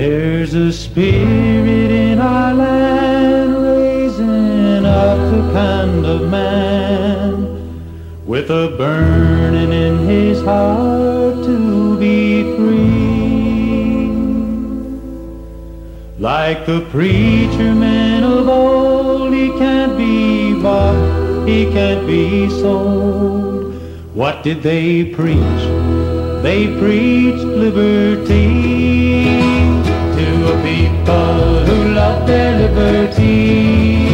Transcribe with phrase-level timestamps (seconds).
[0.00, 9.70] There's a spirit in our land raising up the kind of man with a burning
[9.70, 14.08] in his heart to be free.
[16.18, 23.74] Like the preacher man of old, he can't be bought, he can't be sold.
[24.14, 25.62] What did they preach?
[26.42, 29.49] They preached liberty
[31.10, 34.10] people who love their liberty.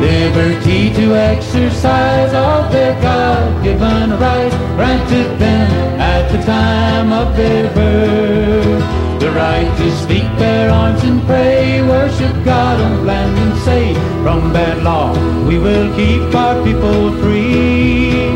[0.00, 8.84] Liberty to exercise all their God-given rights granted them at the time of their birth.
[9.20, 14.52] The right to speak their arms and pray, worship God on land and say, from
[14.52, 15.12] bad law
[15.48, 18.26] we will keep our people free.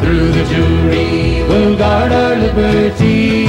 [0.00, 3.39] Through the jury we'll guard our liberty.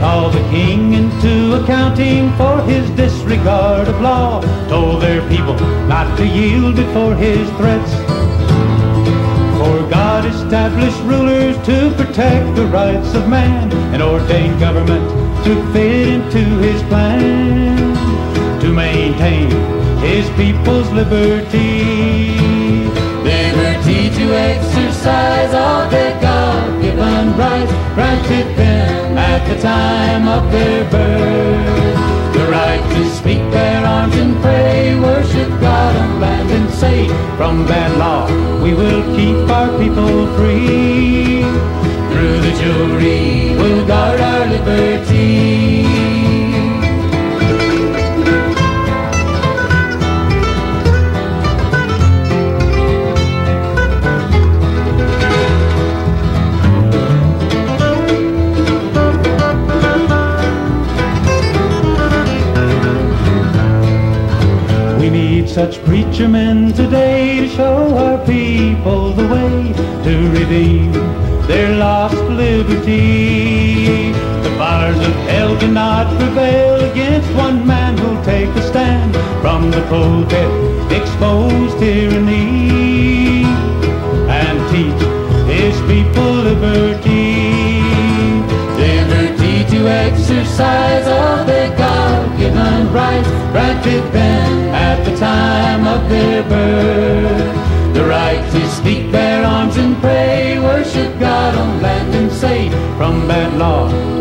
[0.00, 5.54] Called the king into accounting for his disregard of law, told their people
[5.86, 7.92] not to yield before his threats.
[9.58, 15.04] For God established rulers to protect the rights of man and ordained government
[15.44, 17.96] to fit into his plan
[18.60, 19.50] to maintain
[20.00, 22.38] his people's liberty.
[23.22, 26.35] Liberty to exercise all God-given rights
[28.26, 32.34] granted them at the time of their birth.
[32.34, 37.66] The right to speak their arms and pray, worship God on land and say, from
[37.66, 38.26] bad law
[38.62, 41.42] we will keep our people free.
[42.10, 45.95] Through the jury we'll guard our liberty.
[65.72, 69.72] Such preacher men today to show our people the way
[70.04, 70.92] to redeem
[71.48, 74.12] their lost liberty.
[74.44, 79.12] The fires of hell cannot prevail against one man who'll take a stand
[79.42, 80.50] from the pulpit,
[80.92, 82.45] expose tyranny,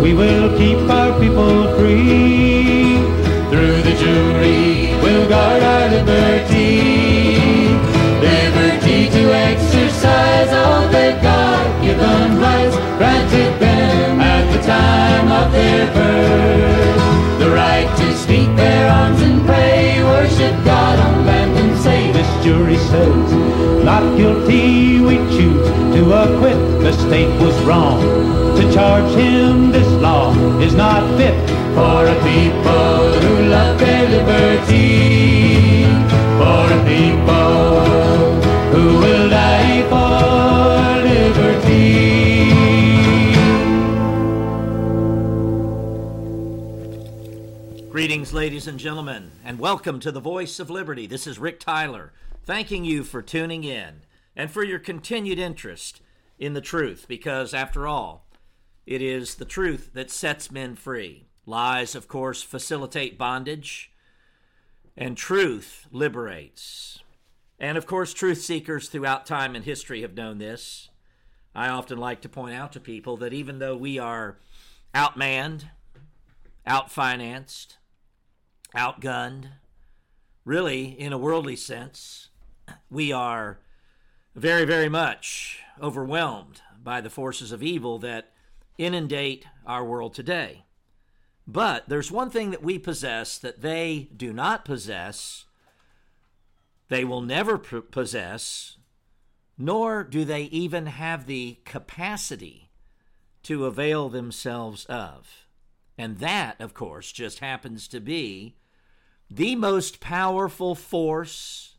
[0.06, 3.02] we will keep our people free.
[3.50, 7.40] Through the jury we'll guard our liberty.
[8.22, 17.40] Liberty to exercise all their God-given rights granted them at the time of their birth.
[17.40, 22.30] The right to speak their arms and pray, worship God on land and say, this
[22.44, 23.34] jury says,
[23.84, 26.55] not guilty, we choose to acquit.
[26.86, 28.00] The state was wrong
[28.58, 29.72] to charge him.
[29.72, 31.34] This law is not fit
[31.74, 35.86] for a people who love their liberty.
[36.38, 37.86] For a people
[38.70, 41.90] who will die for liberty.
[47.90, 51.08] Greetings, ladies and gentlemen, and welcome to the Voice of Liberty.
[51.08, 52.14] This is Rick Tyler,
[52.44, 54.02] thanking you for tuning in
[54.36, 56.02] and for your continued interest
[56.38, 58.28] in the truth, because after all,
[58.86, 61.28] it is the truth that sets men free.
[61.46, 63.92] Lies, of course, facilitate bondage,
[64.98, 67.00] and truth liberates.
[67.60, 70.90] And of course, truth seekers throughout time and history have known this.
[71.54, 74.38] I often like to point out to people that even though we are
[74.94, 75.70] outmanned,
[76.68, 77.78] outfinanced,
[78.76, 79.52] outgunned,
[80.44, 82.30] really, in a worldly sense,
[82.90, 83.60] we are
[84.36, 88.32] very, very much overwhelmed by the forces of evil that
[88.78, 90.66] inundate our world today.
[91.48, 95.46] But there's one thing that we possess that they do not possess,
[96.90, 98.78] they will never possess,
[99.58, 102.70] nor do they even have the capacity
[103.44, 105.46] to avail themselves of.
[105.98, 108.58] And that, of course, just happens to be
[109.30, 111.76] the most powerful force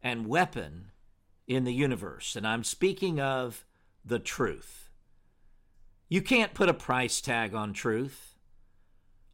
[0.00, 0.91] and weapon
[1.54, 2.36] in the universe.
[2.36, 3.64] And I'm speaking of
[4.04, 4.90] the truth.
[6.08, 8.36] You can't put a price tag on truth.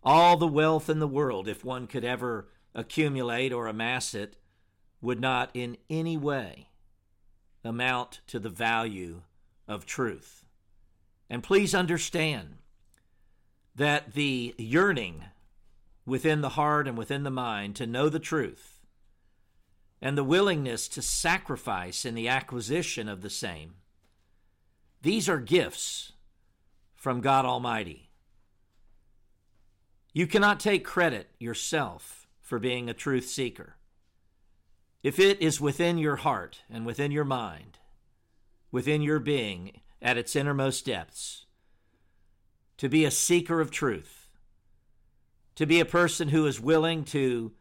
[0.02, 4.36] All the wealth in the world, if one could ever accumulate or amass it,
[5.00, 6.68] would not in any way
[7.64, 9.22] amount to the value
[9.66, 10.44] of truth.
[11.28, 12.58] And please understand
[13.74, 15.24] that the yearning
[16.06, 18.77] within the heart and within the mind to know the truth
[20.00, 23.74] and the willingness to sacrifice in the acquisition of the same,
[25.02, 26.12] these are gifts
[26.94, 28.10] from God Almighty.
[30.12, 33.76] You cannot take credit yourself for being a truth seeker.
[35.02, 37.78] If it is within your heart and within your mind,
[38.72, 41.46] within your being at its innermost depths,
[42.78, 44.28] to be a seeker of truth,
[45.54, 47.52] to be a person who is willing to,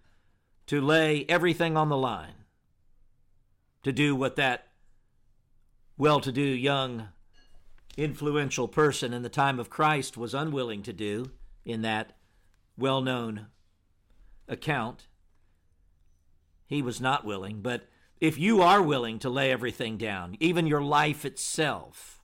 [0.68, 2.46] to lay everything on the line,
[3.84, 4.68] to do what that
[5.98, 7.10] well to do young
[7.96, 11.32] influential person in the time of Christ was unwilling to do
[11.66, 12.16] in that
[12.78, 13.48] well known
[14.48, 15.08] account.
[16.68, 17.88] He was not willing, but
[18.20, 22.22] if you are willing to lay everything down, even your life itself,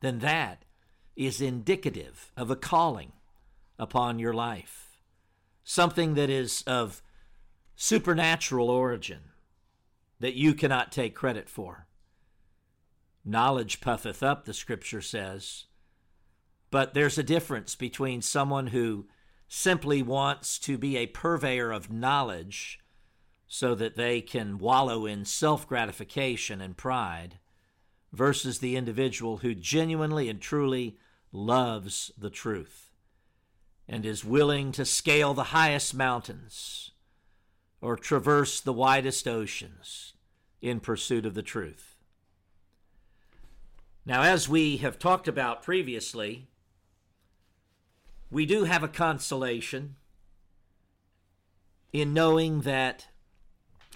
[0.00, 0.64] then that
[1.16, 3.12] is indicative of a calling
[3.78, 5.00] upon your life,
[5.62, 7.02] something that is of
[7.82, 9.20] supernatural origin
[10.18, 11.86] that you cannot take credit for.
[13.24, 15.64] Knowledge puffeth up, the scripture says.
[16.70, 19.06] But there's a difference between someone who
[19.48, 22.80] simply wants to be a purveyor of knowledge
[23.48, 27.38] so that they can wallow in self gratification and pride
[28.12, 30.98] versus the individual who genuinely and truly
[31.32, 32.90] loves the truth
[33.88, 36.90] and is willing to scale the highest mountains
[37.80, 40.14] or traverse the widest oceans
[40.60, 41.96] in pursuit of the truth.
[44.04, 46.48] Now, as we have talked about previously,
[48.30, 49.96] we do have a consolation
[51.92, 53.08] in knowing that,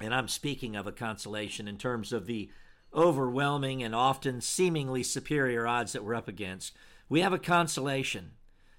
[0.01, 2.51] and I'm speaking of a consolation in terms of the
[2.95, 6.75] overwhelming and often seemingly superior odds that we're up against.
[7.09, 8.33] We have a consolation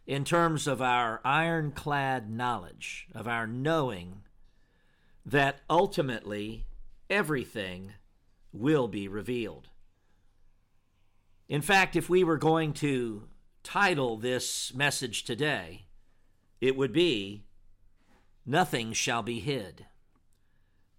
[0.08, 4.22] in terms of our ironclad knowledge, of our knowing
[5.26, 6.66] that ultimately
[7.10, 7.94] everything
[8.52, 9.70] will be revealed.
[11.48, 13.24] In fact, if we were going to
[13.64, 15.88] title this message today,
[16.62, 17.44] it would be
[18.46, 19.86] Nothing Shall Be Hid.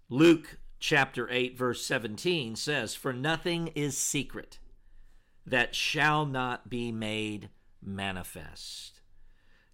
[0.09, 4.59] Luke chapter 8, verse 17 says, For nothing is secret
[5.45, 7.49] that shall not be made
[7.81, 9.01] manifest,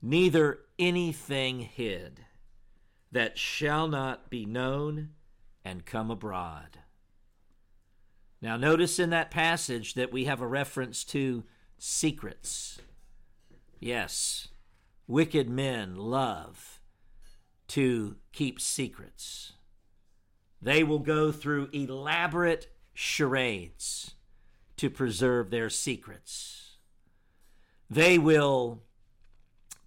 [0.01, 2.25] neither anything hid
[3.13, 5.09] that shall not be known
[5.63, 6.79] and come abroad.
[8.41, 11.43] Now, notice in that passage that we have a reference to
[11.77, 12.79] secrets.
[13.79, 14.49] Yes,
[15.07, 16.81] wicked men love
[17.69, 19.53] to keep secrets.
[20.61, 24.15] They will go through elaborate charades
[24.77, 26.77] to preserve their secrets.
[27.89, 28.81] They will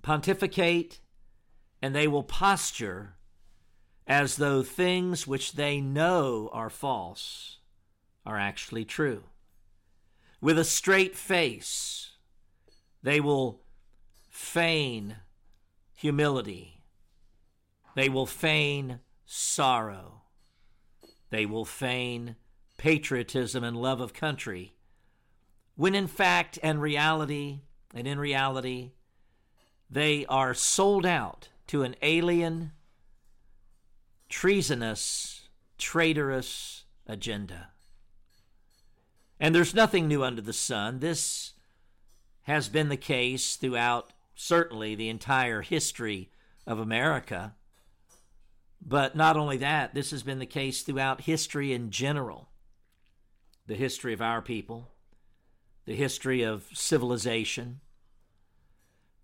[0.00, 1.00] pontificate
[1.82, 3.15] and they will posture
[4.06, 7.58] as though things which they know are false
[8.24, 9.24] are actually true.
[10.40, 12.10] With a straight face,
[13.02, 13.62] they will
[14.30, 15.16] feign
[15.94, 16.82] humility.
[17.94, 20.22] They will feign sorrow.
[21.30, 22.36] They will feign
[22.76, 24.74] patriotism and love of country,
[25.74, 27.60] when in fact and reality,
[27.94, 28.92] and in reality,
[29.90, 32.72] they are sold out to an alien,
[34.28, 37.68] treasonous, traitorous agenda.
[39.38, 41.00] And there's nothing new under the sun.
[41.00, 41.52] This
[42.42, 46.30] has been the case throughout certainly the entire history
[46.66, 47.54] of America.
[48.80, 52.48] But not only that, this has been the case throughout history in general
[53.66, 54.92] the history of our people,
[55.86, 57.80] the history of civilization.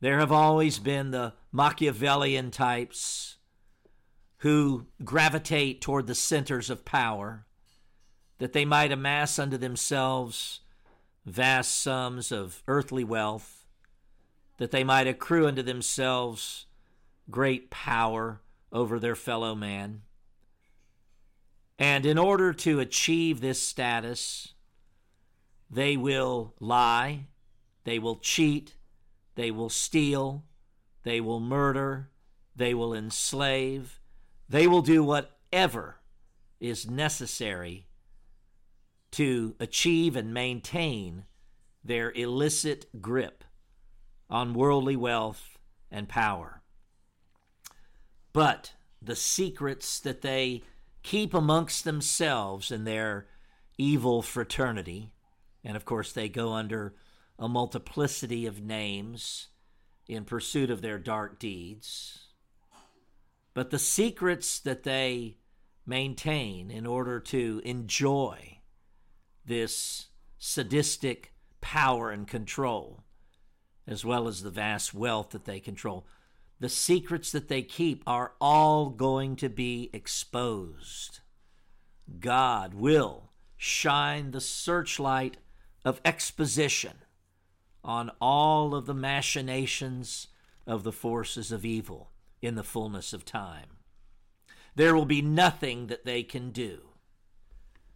[0.00, 3.36] There have always been the Machiavellian types
[4.42, 7.46] who gravitate toward the centers of power
[8.38, 10.58] that they might amass unto themselves
[11.24, 13.64] vast sums of earthly wealth,
[14.58, 16.66] that they might accrue unto themselves
[17.30, 18.40] great power
[18.72, 20.02] over their fellow man.
[21.78, 24.54] And in order to achieve this status,
[25.70, 27.28] they will lie,
[27.84, 28.74] they will cheat,
[29.36, 30.42] they will steal,
[31.04, 32.10] they will murder,
[32.56, 34.00] they will enslave,
[34.52, 35.96] they will do whatever
[36.60, 37.86] is necessary
[39.10, 41.24] to achieve and maintain
[41.82, 43.44] their illicit grip
[44.28, 45.58] on worldly wealth
[45.90, 46.60] and power.
[48.34, 50.62] But the secrets that they
[51.02, 53.28] keep amongst themselves in their
[53.78, 55.14] evil fraternity,
[55.64, 56.94] and of course they go under
[57.38, 59.48] a multiplicity of names
[60.06, 62.21] in pursuit of their dark deeds.
[63.54, 65.36] But the secrets that they
[65.84, 68.58] maintain in order to enjoy
[69.44, 70.06] this
[70.38, 73.02] sadistic power and control,
[73.86, 76.06] as well as the vast wealth that they control,
[76.60, 81.20] the secrets that they keep are all going to be exposed.
[82.20, 85.36] God will shine the searchlight
[85.84, 86.94] of exposition
[87.84, 90.28] on all of the machinations
[90.66, 92.11] of the forces of evil
[92.42, 93.78] in the fullness of time.
[94.74, 96.88] There will be nothing that they can do.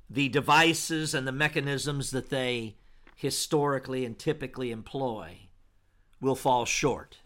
[0.09, 2.77] The devices and the mechanisms that they
[3.17, 5.49] historically and typically employ
[6.21, 7.19] will fall short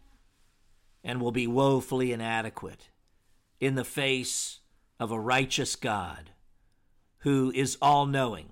[1.05, 2.89] and will be woefully inadequate
[3.59, 4.61] in the face
[4.99, 6.31] of a righteous God
[7.19, 8.49] who is all knowing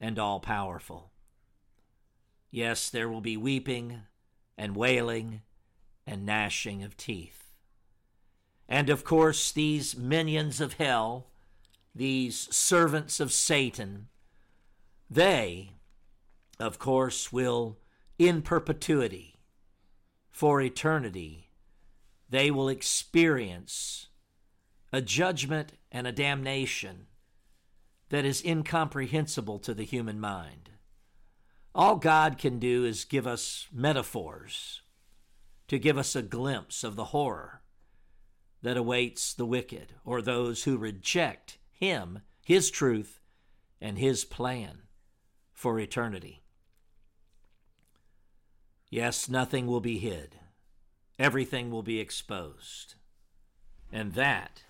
[0.00, 1.10] and all powerful.
[2.50, 4.02] Yes, there will be weeping
[4.56, 5.42] and wailing
[6.06, 7.39] and gnashing of teeth.
[8.70, 11.26] And of course, these minions of hell,
[11.92, 14.06] these servants of Satan,
[15.10, 15.72] they,
[16.60, 17.78] of course, will
[18.16, 19.40] in perpetuity,
[20.30, 21.50] for eternity,
[22.28, 24.06] they will experience
[24.92, 27.06] a judgment and a damnation
[28.10, 30.70] that is incomprehensible to the human mind.
[31.74, 34.82] All God can do is give us metaphors
[35.66, 37.59] to give us a glimpse of the horror
[38.62, 43.20] that awaits the wicked or those who reject Him, His truth,
[43.80, 44.82] and His plan
[45.52, 46.42] for eternity.
[48.90, 50.36] Yes, nothing will be hid,
[51.18, 52.94] everything will be exposed.
[53.92, 54.62] And that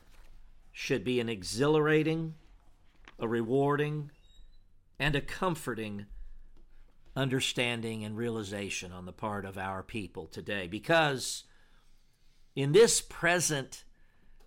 [0.72, 2.34] should be an exhilarating,
[3.18, 4.10] a rewarding,
[4.98, 6.06] and a comforting
[7.16, 11.44] understanding and realization on the part of our people today because
[12.60, 13.84] in this present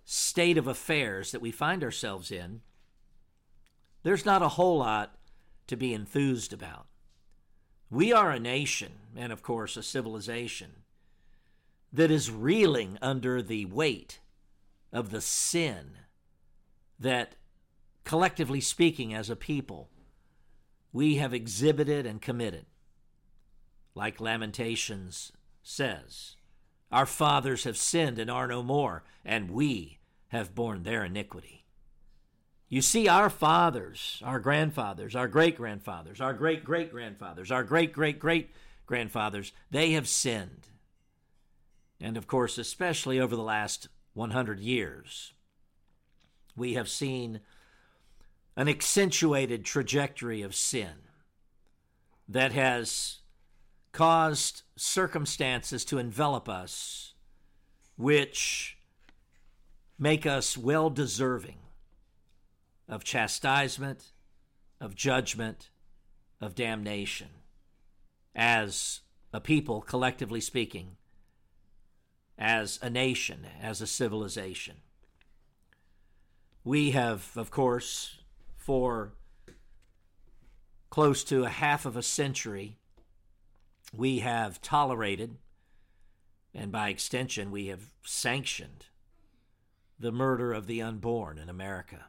[0.04, 2.60] state of affairs that we find ourselves in,
[4.02, 5.16] there's not a whole lot
[5.66, 6.86] to be enthused about.
[7.90, 10.82] We are a nation, and of course, a civilization,
[11.92, 14.20] that is reeling under the weight
[14.92, 15.98] of the sin
[16.98, 17.36] that,
[18.04, 19.88] collectively speaking, as a people,
[20.92, 22.66] we have exhibited and committed.
[23.94, 26.36] Like Lamentations says,
[26.94, 29.98] our fathers have sinned and are no more, and we
[30.28, 31.64] have borne their iniquity.
[32.68, 37.92] You see, our fathers, our grandfathers, our great grandfathers, our great great grandfathers, our great
[37.92, 38.50] great great
[38.86, 40.68] grandfathers, they have sinned.
[42.00, 45.32] And of course, especially over the last 100 years,
[46.54, 47.40] we have seen
[48.56, 51.08] an accentuated trajectory of sin
[52.28, 53.18] that has
[53.90, 57.14] caused circumstances to envelop us
[57.96, 58.76] which
[59.98, 61.58] make us well deserving
[62.88, 64.12] of chastisement,
[64.80, 65.70] of judgment,
[66.40, 67.28] of damnation
[68.34, 69.00] as
[69.32, 70.96] a people, collectively speaking,
[72.36, 74.76] as a nation, as a civilization.
[76.64, 78.18] We have, of course,
[78.56, 79.12] for
[80.90, 82.78] close to a half of a century,
[83.92, 85.36] we have tolerated,
[86.54, 88.86] and by extension, we have sanctioned
[89.98, 92.06] the murder of the unborn in America.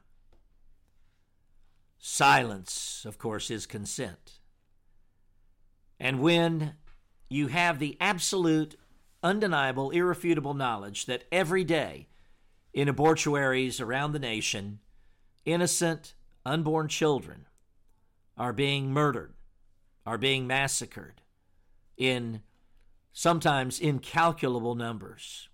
[1.97, 4.39] Silence, of course, is consent.
[5.99, 6.73] And when
[7.29, 8.75] you have the absolute,
[9.23, 12.07] undeniable, irrefutable knowledge that every day
[12.73, 14.79] in abortuaries around the nation,
[15.45, 16.13] innocent,
[16.45, 17.47] unborn children
[18.37, 19.33] are being murdered,
[20.05, 21.21] are being massacred,
[21.97, 22.41] in
[23.13, 25.49] sometimes incalculable numbers.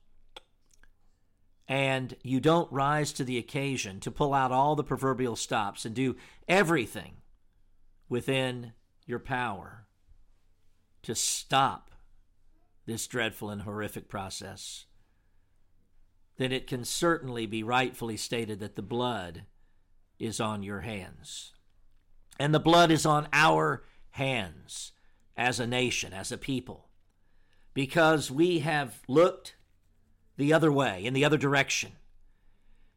[1.67, 5.95] And you don't rise to the occasion to pull out all the proverbial stops and
[5.95, 6.15] do
[6.48, 7.13] everything
[8.10, 8.74] within
[9.05, 9.86] your power
[11.03, 11.91] to stop
[12.86, 14.86] this dreadful and horrific process,
[16.38, 19.45] then it can certainly be rightfully stated that the blood
[20.19, 21.53] is on your hands.
[22.39, 24.91] And the blood is on our hands
[25.41, 26.88] as a nation, as a people,
[27.74, 29.55] because we have looked
[30.38, 31.93] the other way, in the other direction,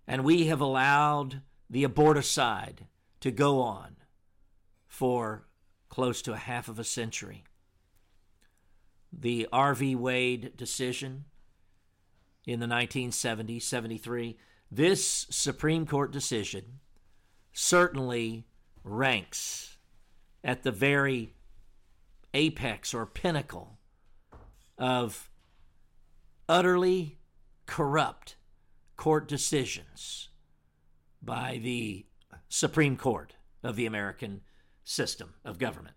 [0.06, 2.80] and we have allowed the aborticide
[3.20, 3.96] to go on
[4.86, 5.46] for
[5.88, 7.44] close to a half of a century.
[9.10, 9.96] The Roe v.
[9.96, 11.24] Wade decision
[12.46, 14.36] in the 1970s, 73,
[14.70, 16.80] this Supreme Court decision
[17.54, 18.44] certainly
[18.82, 19.78] ranks
[20.42, 21.32] at the very
[22.34, 23.78] apex or pinnacle
[24.76, 25.30] of
[26.48, 27.18] utterly
[27.66, 28.36] corrupt
[28.96, 30.28] court decisions
[31.22, 32.04] by the
[32.48, 34.42] Supreme Court of the American
[34.84, 35.96] system of government.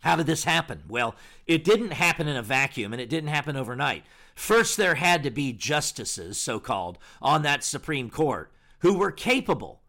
[0.00, 0.82] How did this happen?
[0.86, 4.04] Well, it didn't happen in a vacuum and it didn't happen overnight.
[4.34, 9.80] First, there had to be justices, so called, on that Supreme Court who were capable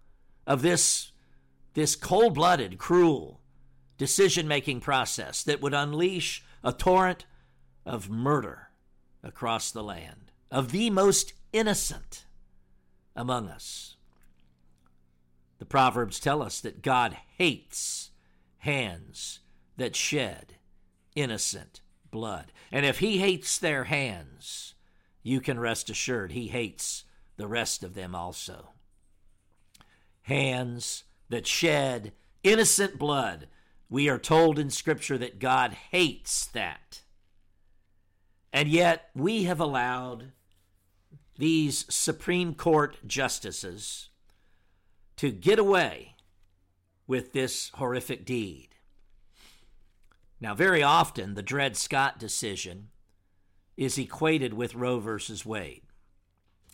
[0.47, 1.11] of this,
[1.73, 3.41] this cold blooded, cruel
[3.97, 7.25] decision making process that would unleash a torrent
[7.85, 8.69] of murder
[9.23, 12.25] across the land, of the most innocent
[13.15, 13.95] among us.
[15.59, 18.11] The Proverbs tell us that God hates
[18.59, 19.39] hands
[19.77, 20.55] that shed
[21.15, 22.51] innocent blood.
[22.71, 24.73] And if He hates their hands,
[25.23, 27.03] you can rest assured He hates
[27.37, 28.69] the rest of them also.
[30.23, 33.47] Hands that shed innocent blood.
[33.89, 37.01] We are told in Scripture that God hates that.
[38.51, 40.31] And yet, we have allowed
[41.37, 44.09] these Supreme Court justices
[45.17, 46.15] to get away
[47.07, 48.69] with this horrific deed.
[50.39, 52.89] Now, very often, the Dred Scott decision
[53.77, 55.83] is equated with Roe versus Wade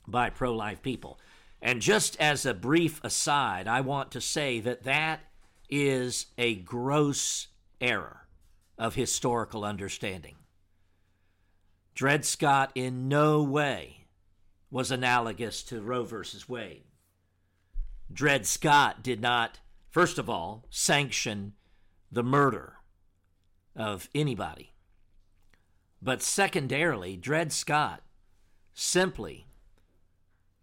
[0.07, 1.19] by pro life people.
[1.61, 5.21] And just as a brief aside, I want to say that that
[5.71, 7.47] is a gross
[7.79, 8.27] error
[8.77, 10.35] of historical understanding.
[11.95, 14.07] Dred Scott in no way
[14.69, 16.83] was analogous to Roe versus Wade.
[18.11, 19.59] Dred Scott did not,
[19.89, 21.53] first of all, sanction
[22.11, 22.75] the murder
[23.75, 24.73] of anybody.
[26.01, 28.01] But secondarily, Dred Scott
[28.73, 29.47] simply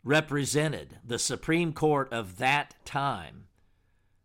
[0.03, 3.48] represented the Supreme Court of that time,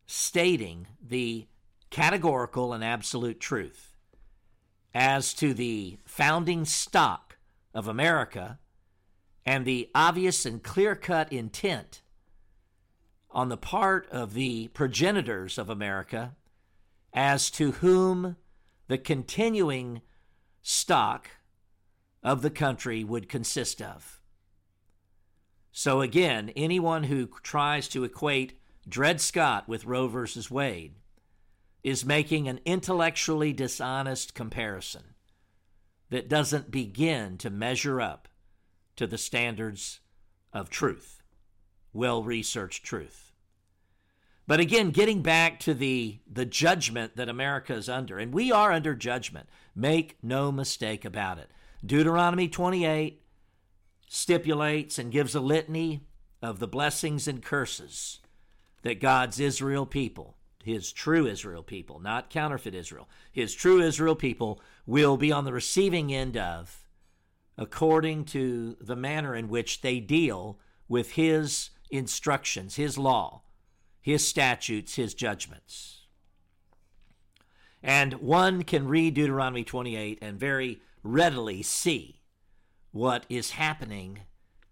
[0.06, 1.48] stating the
[1.90, 3.96] categorical and absolute truth
[4.94, 7.38] as to the founding stock
[7.74, 8.60] of America
[9.46, 12.02] and the obvious and clear cut intent
[13.32, 16.36] on the part of the progenitors of America
[17.14, 18.38] as to whom
[18.88, 20.02] the continuing
[20.62, 21.30] stock
[22.22, 24.22] of the country would consist of.
[25.72, 30.96] So, again, anyone who tries to equate Dred Scott with Roe versus Wade
[31.84, 35.16] is making an intellectually dishonest comparison
[36.10, 38.28] that doesn't begin to measure up
[38.96, 40.00] to the standards
[40.52, 41.24] of truth,
[41.92, 43.32] well researched truth.
[44.46, 48.72] But again, getting back to the, the judgment that America is under, and we are
[48.72, 51.50] under judgment, make no mistake about it.
[51.86, 53.22] Deuteronomy 28
[54.10, 56.06] stipulates and gives a litany
[56.42, 58.20] of the blessings and curses
[58.84, 64.62] that God's Israel people, his true Israel people, not counterfeit Israel, his true Israel people
[64.86, 66.84] will be on the receiving end of
[67.58, 73.42] according to the manner in which they deal with his instructions, his law,
[74.02, 76.02] his statutes, his judgments.
[77.82, 82.22] And one can read Deuteronomy 28 and very readily see
[82.92, 84.20] what is happening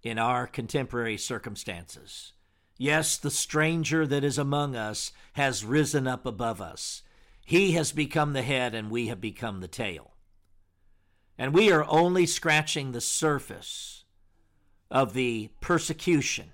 [0.02, 2.34] in our contemporary circumstances.
[2.82, 7.04] Yes, the stranger that is among us has risen up above us.
[7.46, 10.16] He has become the head, and we have become the tail.
[11.38, 14.06] And we are only scratching the surface
[14.90, 16.54] of the persecution,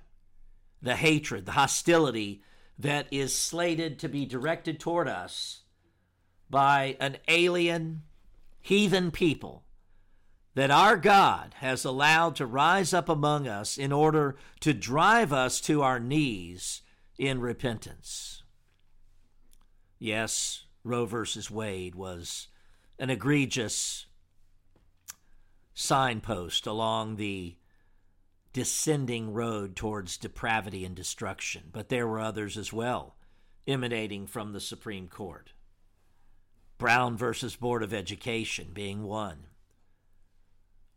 [0.82, 2.44] the hatred, the hostility
[2.78, 5.62] that is slated to be directed toward us
[6.50, 8.02] by an alien,
[8.60, 9.64] heathen people
[10.58, 15.62] that our God has allowed to rise up among us in order to drive us
[15.62, 16.82] to our knees
[17.20, 18.42] in repentance.
[20.00, 22.48] Yes, Roe versus Wade was
[22.98, 24.08] an egregious
[25.76, 27.56] signpost along the
[28.52, 33.16] descending road towards depravity and destruction, but there were others as well,
[33.68, 35.52] emanating from the Supreme Court.
[36.80, 39.44] Brown versus Board of Education being one.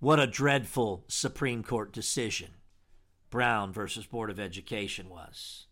[0.00, 2.52] What a dreadful Supreme Court decision
[3.28, 5.66] Brown versus Board of Education was.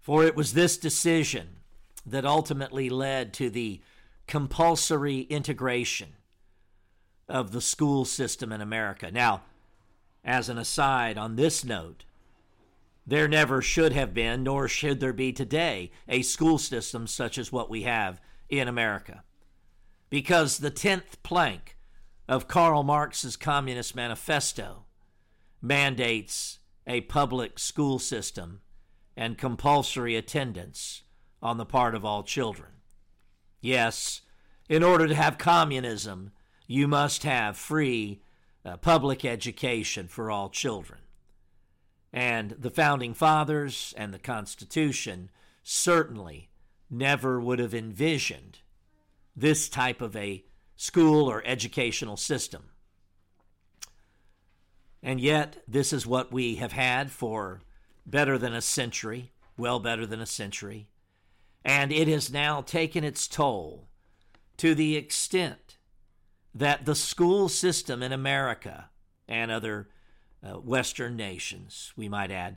[0.00, 1.58] For it was this decision
[2.04, 3.80] that ultimately led to the
[4.26, 6.16] compulsory integration
[7.28, 9.12] of the school system in America.
[9.12, 9.42] Now,
[10.24, 12.04] as an aside on this note,
[13.06, 17.52] there never should have been, nor should there be today, a school system such as
[17.52, 19.22] what we have in America.
[20.10, 21.76] Because the 10th plank
[22.30, 24.84] of Karl Marx's Communist Manifesto
[25.60, 28.60] mandates a public school system
[29.16, 31.02] and compulsory attendance
[31.42, 32.70] on the part of all children.
[33.60, 34.20] Yes,
[34.68, 36.30] in order to have communism,
[36.68, 38.22] you must have free
[38.64, 41.00] uh, public education for all children.
[42.12, 45.30] And the founding fathers and the Constitution
[45.64, 46.48] certainly
[46.88, 48.60] never would have envisioned
[49.34, 50.44] this type of a
[50.80, 52.70] school or educational system.
[55.02, 57.60] And yet, this is what we have had for
[58.06, 60.88] better than a century, well better than a century.
[61.62, 63.88] And it has now taken its toll
[64.56, 65.76] to the extent
[66.54, 68.88] that the school system in America
[69.28, 69.90] and other
[70.42, 72.56] uh, Western nations, we might add,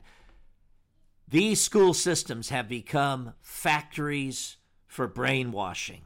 [1.28, 4.56] these school systems have become factories
[4.86, 6.04] for brainwashing.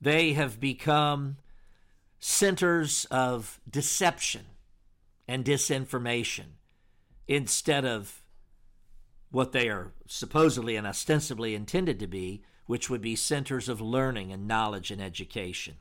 [0.00, 1.38] They have become
[2.18, 4.46] centers of deception
[5.26, 6.56] and disinformation
[7.26, 8.22] instead of
[9.30, 14.32] what they are supposedly and ostensibly intended to be, which would be centers of learning
[14.32, 15.74] and knowledge and education.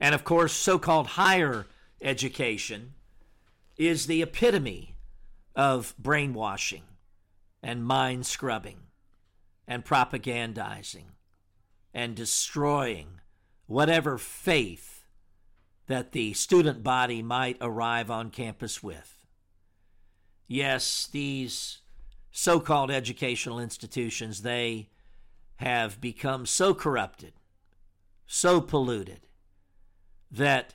[0.00, 1.66] And of course, so called higher
[2.00, 2.94] education
[3.76, 4.96] is the epitome
[5.54, 6.82] of brainwashing
[7.62, 8.78] and mind scrubbing
[9.66, 11.04] and propagandizing
[11.94, 13.20] and destroying
[13.66, 15.04] whatever faith
[15.86, 19.26] that the student body might arrive on campus with.
[20.46, 21.78] Yes, these
[22.30, 24.88] so called educational institutions, they
[25.56, 27.34] have become so corrupted,
[28.26, 29.20] so polluted,
[30.30, 30.74] that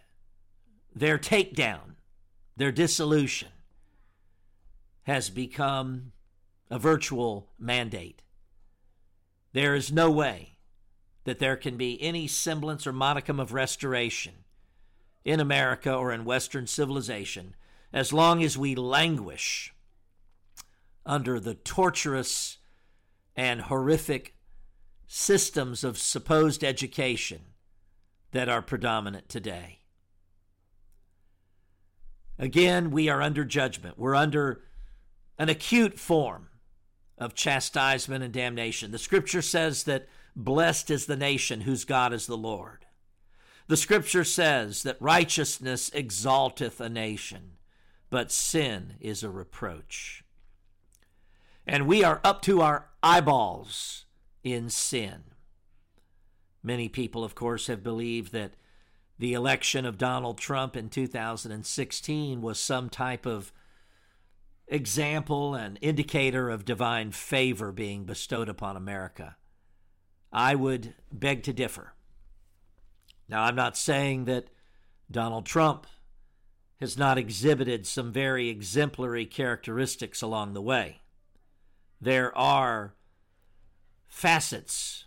[0.95, 1.95] their takedown,
[2.55, 3.49] their dissolution,
[5.03, 6.11] has become
[6.69, 8.21] a virtual mandate.
[9.53, 10.56] There is no way
[11.27, 14.31] that there can be any semblance or modicum of restoration
[15.25, 17.53] in America or in Western civilization
[17.91, 19.73] as long as we languish
[21.05, 22.59] under the torturous
[23.35, 24.35] and horrific
[25.05, 27.41] systems of supposed education
[28.31, 29.79] that are predominant today.
[32.39, 33.99] Again, we are under judgment.
[33.99, 34.61] We're under
[35.37, 36.47] an acute form
[37.17, 38.91] of chastisement and damnation.
[38.91, 42.85] The scripture says that blessed is the nation whose God is the Lord.
[43.67, 47.57] The scripture says that righteousness exalteth a nation,
[48.09, 50.23] but sin is a reproach.
[51.65, 54.05] And we are up to our eyeballs
[54.43, 55.23] in sin.
[56.63, 58.53] Many people, of course, have believed that
[59.19, 63.51] the election of Donald Trump in 2016 was some type of
[64.67, 69.35] example and indicator of divine favor being bestowed upon America.
[70.31, 71.93] I would beg to differ.
[73.29, 74.49] Now, I'm not saying that
[75.09, 75.87] Donald Trump
[76.79, 81.01] has not exhibited some very exemplary characteristics along the way.
[81.99, 82.93] There are
[84.07, 85.05] facets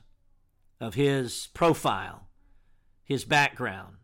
[0.80, 2.28] of his profile,
[3.04, 3.96] his background,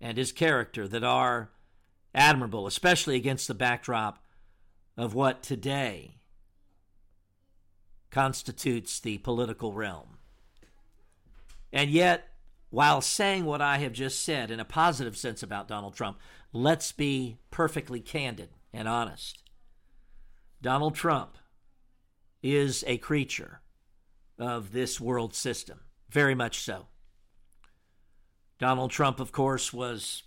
[0.00, 1.50] and his character that are
[2.14, 4.24] admirable, especially against the backdrop
[4.96, 6.16] of what today
[8.10, 10.17] constitutes the political realm.
[11.72, 12.28] And yet,
[12.70, 16.18] while saying what I have just said in a positive sense about Donald Trump,
[16.52, 19.42] let's be perfectly candid and honest.
[20.60, 21.38] Donald Trump
[22.42, 23.60] is a creature
[24.38, 26.86] of this world system, very much so.
[28.58, 30.24] Donald Trump, of course, was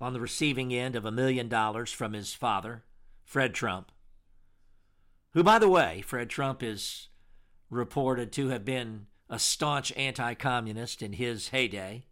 [0.00, 2.84] on the receiving end of a million dollars from his father,
[3.24, 3.92] Fred Trump,
[5.32, 7.08] who, by the way, Fred Trump is
[7.70, 12.04] reported to have been a staunch anti communist in his heyday,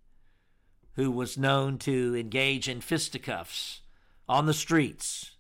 [0.95, 3.81] who was known to engage in fisticuffs
[4.29, 5.33] on the streets,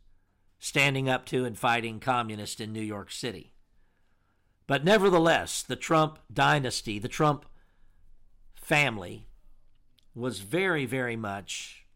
[0.59, 3.53] standing up to and fighting communists in New York City.
[4.67, 7.47] But nevertheless, the Trump dynasty, the Trump
[8.55, 9.29] family,
[10.15, 11.87] was very, very much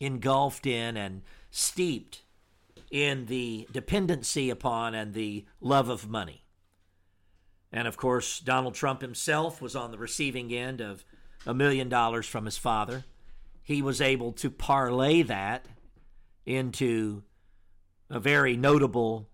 [0.00, 2.22] engulfed in and steeped
[2.90, 6.44] in the dependency upon and the love of money.
[7.72, 11.04] And of course, Donald Trump himself was on the receiving end of
[11.46, 13.04] a million dollars from his father.
[13.62, 15.66] He was able to parlay that
[16.44, 17.22] into
[18.10, 19.28] a very notable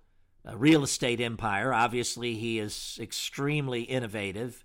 [0.48, 1.74] uh, real estate empire.
[1.74, 4.64] Obviously, he is extremely innovative.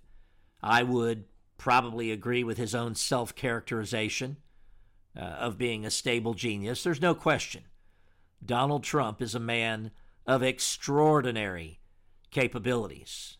[0.62, 1.24] I would
[1.58, 4.36] probably agree with his own self characterization
[5.16, 6.82] uh, of being a stable genius.
[6.82, 7.64] There's no question.
[8.44, 9.90] Donald Trump is a man
[10.26, 11.80] of extraordinary
[12.30, 13.36] capabilities.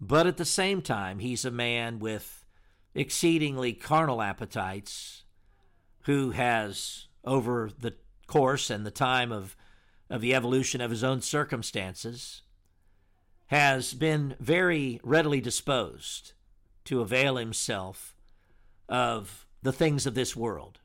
[0.00, 2.44] But at the same time, he's a man with
[2.94, 5.22] exceedingly carnal appetites
[6.02, 7.94] who has, over the
[8.26, 9.56] course and the time of,
[10.10, 12.42] of the evolution of his own circumstances,
[13.46, 16.32] has been very readily disposed
[16.84, 18.14] to avail himself
[18.88, 20.80] of the things of this world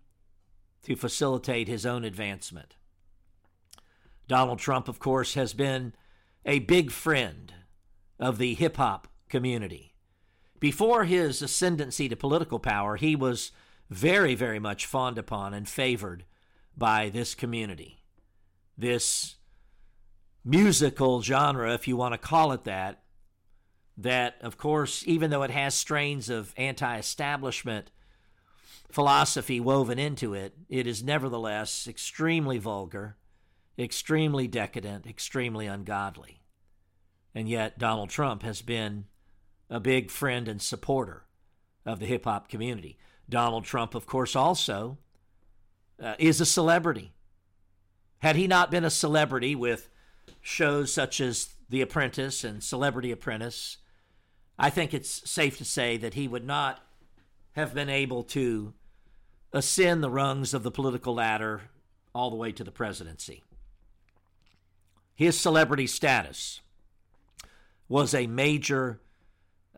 [0.84, 2.76] to facilitate his own advancement.
[4.28, 5.94] Donald Trump, of course, has been
[6.46, 7.54] a big friend
[8.20, 9.94] of the hip hop community.
[10.60, 13.52] Before his ascendancy to political power, he was
[13.90, 16.26] very, very much fawned upon and favored
[16.78, 18.04] by this community.
[18.78, 19.36] This
[20.44, 23.04] musical genre, if you want to call it that,
[23.98, 27.92] that, of course, even though it has strains of anti establishment
[28.92, 33.18] philosophy woven into it, it is nevertheless extremely vulgar,
[33.78, 36.39] extremely decadent, extremely ungodly.
[37.34, 39.06] And yet, Donald Trump has been
[39.70, 41.26] a big friend and supporter
[41.86, 42.98] of the hip hop community.
[43.30, 44.98] Donald Trump, of course, also
[46.02, 47.12] uh, is a celebrity.
[48.20, 49.90] Had he not been a celebrity with
[50.42, 53.78] shows such as The Apprentice and Celebrity Apprentice,
[54.58, 56.80] I think it's safe to say that he would not
[57.54, 58.74] have been able to
[59.54, 61.62] ascend the rungs of the political ladder
[62.14, 63.44] all the way to the presidency.
[65.16, 66.62] His celebrity status
[67.90, 69.02] was a major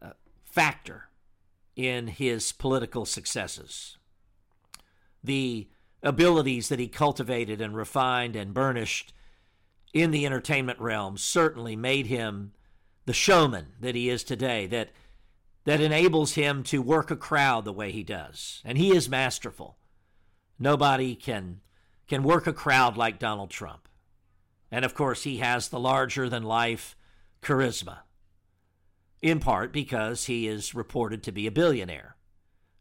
[0.01, 0.11] uh,
[0.43, 1.05] factor
[1.75, 3.97] in his political successes.
[5.23, 5.69] The
[6.03, 9.13] abilities that he cultivated and refined and burnished
[9.93, 12.53] in the entertainment realm certainly made him
[13.05, 14.89] the showman that he is today that
[15.63, 18.63] that enables him to work a crowd the way he does.
[18.65, 19.77] And he is masterful.
[20.57, 21.61] Nobody can
[22.07, 23.87] can work a crowd like Donald Trump.
[24.71, 26.95] And of course he has the larger than life
[27.41, 27.99] charisma
[29.21, 32.15] in part because he is reported to be a billionaire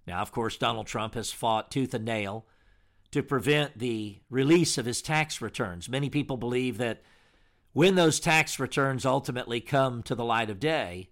[0.06, 2.46] now of course Donald Trump has fought tooth and nail
[3.10, 5.88] to prevent the release of his tax returns.
[5.88, 7.02] Many people believe that
[7.72, 11.10] when those tax returns ultimately come to the light of day,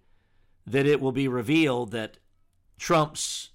[0.65, 2.17] that it will be revealed that
[2.77, 3.49] Trump's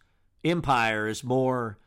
[0.44, 1.78] empire is more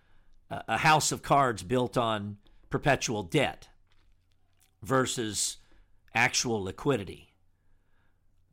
[0.50, 2.38] uh, a house of cards built on
[2.70, 3.68] perpetual debt
[4.82, 5.58] versus
[6.16, 7.27] actual liquidity.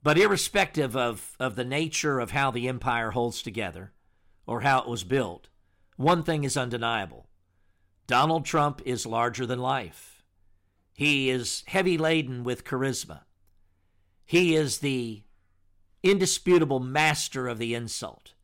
[0.05, 3.95] But irrespective of, of the nature of how the empire holds together
[4.47, 5.49] or how it was built,
[5.97, 7.27] one thing is undeniable
[8.07, 10.23] Donald Trump is larger than life.
[10.93, 13.23] He is heavy laden with charisma.
[14.27, 15.23] He is the
[16.03, 18.35] indisputable master of the insult.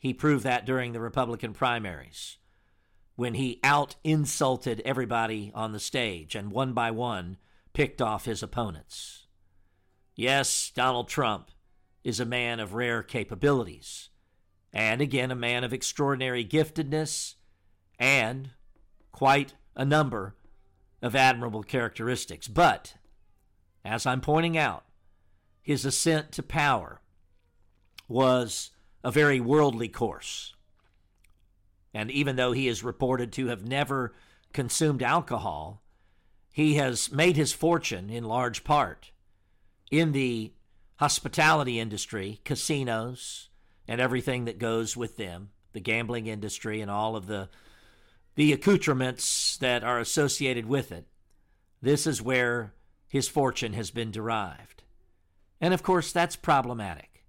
[0.00, 2.38] He proved that during the Republican primaries
[3.16, 7.38] when he out insulted everybody on the stage and one by one
[7.72, 9.26] picked off his opponents.
[10.18, 11.52] Yes, Donald Trump
[12.02, 14.08] is a man of rare capabilities,
[14.72, 17.36] and again, a man of extraordinary giftedness
[18.00, 18.50] and
[19.12, 20.34] quite a number
[21.00, 22.48] of admirable characteristics.
[22.48, 22.94] But,
[23.84, 24.86] as I'm pointing out,
[25.62, 27.00] his ascent to power
[28.08, 28.72] was
[29.04, 30.52] a very worldly course.
[31.94, 34.16] And even though he is reported to have never
[34.52, 35.84] consumed alcohol,
[36.50, 39.12] he has made his fortune in large part
[39.90, 40.52] in the
[40.96, 43.48] hospitality industry, casinos,
[43.86, 47.48] and everything that goes with them, the gambling industry, and all of the
[48.34, 51.08] the accoutrements that are associated with it.
[51.82, 52.72] This is where
[53.08, 54.84] his fortune has been derived.
[55.60, 57.24] And of course, that's problematic.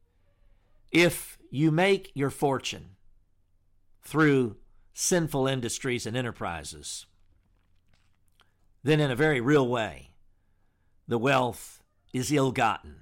[0.92, 2.92] If you make your fortune
[4.04, 4.58] through
[4.94, 7.08] sinful industries and enterprises,
[8.84, 10.12] then in a very real way,
[11.08, 11.79] the wealth
[12.14, 13.02] is ill gotten.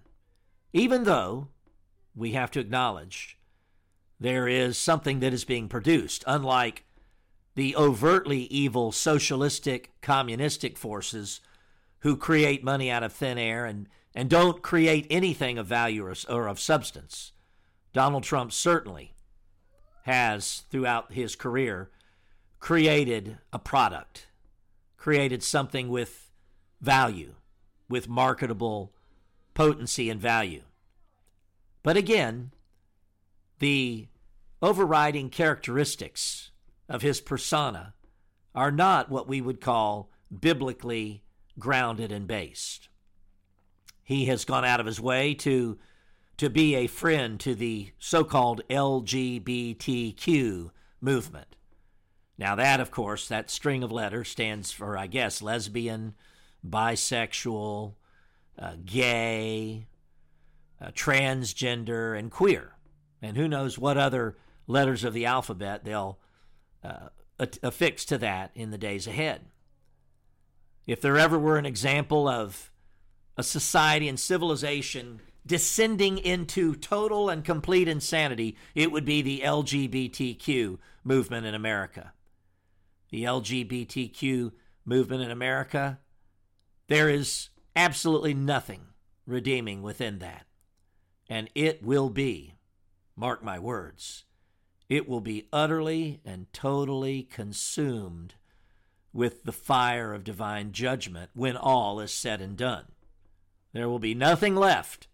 [0.73, 1.49] Even though
[2.15, 3.37] we have to acknowledge
[4.19, 6.83] there is something that is being produced, unlike
[7.55, 11.41] the overtly evil socialistic communistic forces
[11.99, 16.13] who create money out of thin air and, and don't create anything of value or,
[16.29, 17.31] or of substance.
[17.93, 19.15] Donald Trump certainly
[20.03, 21.89] has, throughout his career,
[22.59, 24.27] created a product,
[24.95, 26.31] created something with
[26.79, 27.33] value,
[27.89, 28.93] with marketable
[29.57, 30.61] potency and value.
[31.81, 32.51] But again,
[33.57, 34.07] the
[34.61, 36.51] overriding characteristics
[36.87, 37.95] of his persona
[38.53, 41.23] are not what we would call biblically
[41.57, 42.87] grounded and based.
[44.03, 45.79] He has gone out of his way to,
[46.37, 50.69] to be a friend to the so called LGBTQ
[51.01, 51.55] movement.
[52.37, 56.13] Now, that, of course, that string of letters stands for, I guess, lesbian,
[56.63, 57.95] bisexual,
[58.59, 59.87] uh, gay,
[60.81, 62.73] uh, transgender, and queer.
[63.21, 66.19] And who knows what other letters of the alphabet they'll
[66.83, 69.41] uh, affix to that in the days ahead.
[70.85, 72.71] If there ever were an example of
[73.35, 80.77] a society and civilization descending into total and complete insanity, it would be the LGBTQ
[81.03, 82.13] movement in America.
[83.09, 84.51] The LGBTQ
[84.85, 85.99] movement in America,
[86.87, 88.81] there is absolutely nothing
[89.27, 90.47] redeeming within that.
[91.29, 92.55] And it will be,
[93.15, 94.25] mark my words,
[94.89, 98.33] it will be utterly and totally consumed
[99.13, 102.85] with the fire of divine judgment when all is said and done.
[103.73, 105.07] There will be nothing left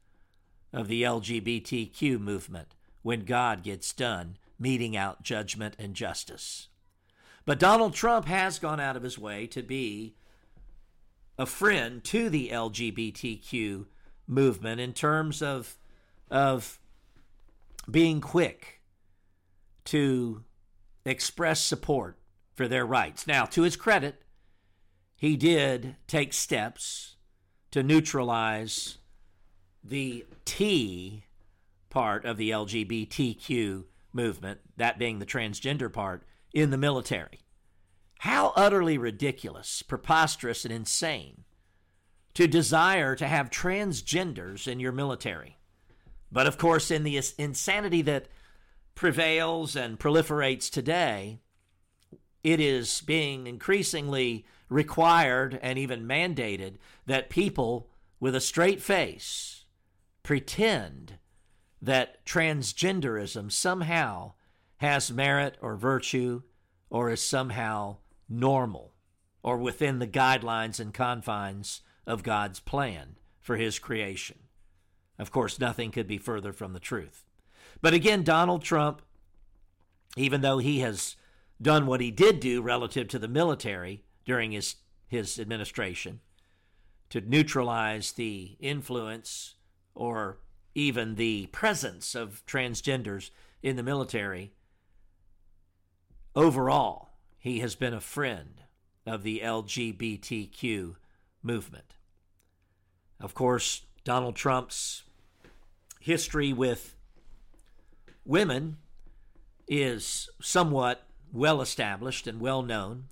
[0.71, 6.69] of the LGBTQ movement when God gets done meting out judgment and justice.
[7.45, 10.15] But Donald Trump has gone out of his way to be
[11.37, 13.85] a friend to the LGBTQ
[14.27, 15.77] movement in terms of,
[16.29, 16.79] of
[17.89, 18.81] being quick
[19.85, 20.43] to
[21.05, 22.17] express support
[22.55, 23.27] for their rights.
[23.27, 24.21] Now, to his credit,
[25.15, 27.15] he did take steps
[27.71, 28.97] to neutralize
[29.83, 31.25] the T
[31.89, 37.42] part of the LGBTQ movement, that being the transgender part, in the military.
[38.23, 41.43] How utterly ridiculous, preposterous, and insane
[42.35, 45.57] to desire to have transgenders in your military.
[46.31, 48.29] But of course, in the insanity that
[48.95, 51.39] prevails and proliferates today,
[52.45, 57.89] it is being increasingly required and even mandated that people
[58.21, 59.65] with a straight face
[60.23, 61.17] pretend
[61.81, 64.31] that transgenderism somehow
[64.77, 66.43] has merit or virtue
[66.89, 67.97] or is somehow
[68.29, 68.93] normal
[69.41, 74.39] or within the guidelines and confines of God's plan for his creation.
[75.19, 77.23] Of course, nothing could be further from the truth.
[77.81, 79.01] But again, Donald Trump,
[80.15, 81.15] even though he has
[81.61, 84.75] done what he did do relative to the military during his,
[85.07, 86.21] his administration
[87.09, 89.55] to neutralize the influence
[89.93, 90.39] or
[90.75, 93.29] even the presence of transgenders
[93.61, 94.53] in the military,
[96.35, 97.12] overall,
[97.43, 98.61] he has been a friend
[99.05, 100.95] of the LGBTQ
[101.43, 101.93] movement.
[103.19, 105.03] Of course, Donald Trump's
[105.99, 106.95] history with
[108.23, 108.77] women
[109.67, 111.03] is somewhat
[111.33, 113.09] well established and well known.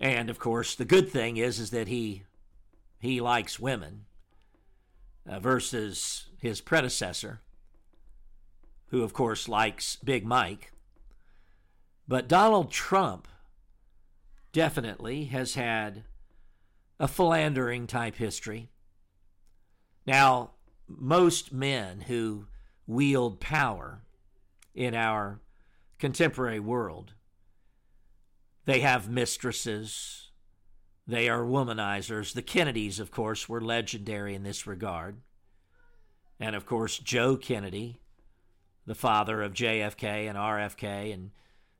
[0.00, 2.24] And of course, the good thing is is that he
[2.98, 4.06] he likes women
[5.28, 7.40] uh, versus his predecessor,
[8.88, 10.72] who of course likes Big Mike.
[12.06, 13.28] But Donald Trump
[14.52, 16.04] definitely has had
[17.00, 18.70] a philandering type history.
[20.06, 20.52] Now,
[20.86, 22.46] most men who
[22.86, 24.02] wield power
[24.74, 25.40] in our
[25.98, 27.14] contemporary world,
[28.66, 30.30] they have mistresses,
[31.06, 32.32] they are womanizers.
[32.32, 35.20] The Kennedys, of course, were legendary in this regard.
[36.40, 38.00] And of course, Joe Kennedy,
[38.86, 41.30] the father of JFK and RFK and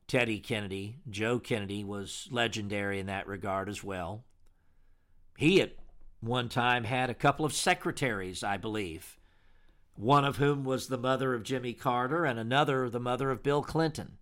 [0.07, 4.23] Teddy Kennedy, Joe Kennedy was legendary in that regard as well.
[5.37, 5.75] He at
[6.19, 9.17] one time had a couple of secretaries, I believe,
[9.95, 13.63] one of whom was the mother of Jimmy Carter and another the mother of Bill
[13.63, 14.17] Clinton.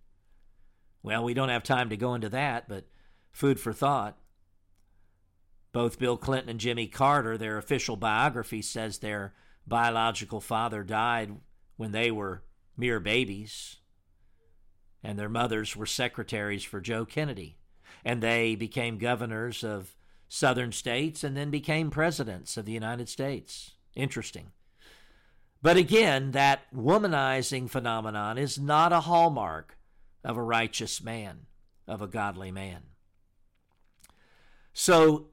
[1.02, 2.86] Well, we don't have time to go into that, but
[3.30, 4.16] food for thought.
[5.72, 9.34] Both Bill Clinton and Jimmy Carter, their official biography says their
[9.66, 11.36] biological father died
[11.76, 12.42] when they were
[12.76, 13.78] mere babies,
[15.04, 17.58] and their mothers were secretaries for Joe Kennedy.
[18.04, 19.94] And they became governors of
[20.28, 23.72] southern states and then became presidents of the United States.
[23.94, 24.50] Interesting.
[25.62, 29.76] But again, that womanizing phenomenon is not a hallmark
[30.24, 31.46] of a righteous man,
[31.86, 32.82] of a godly man.
[34.72, 35.28] So,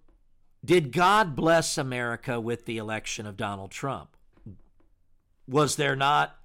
[0.63, 4.15] did God bless America with the election of Donald Trump?
[5.47, 6.35] Was there not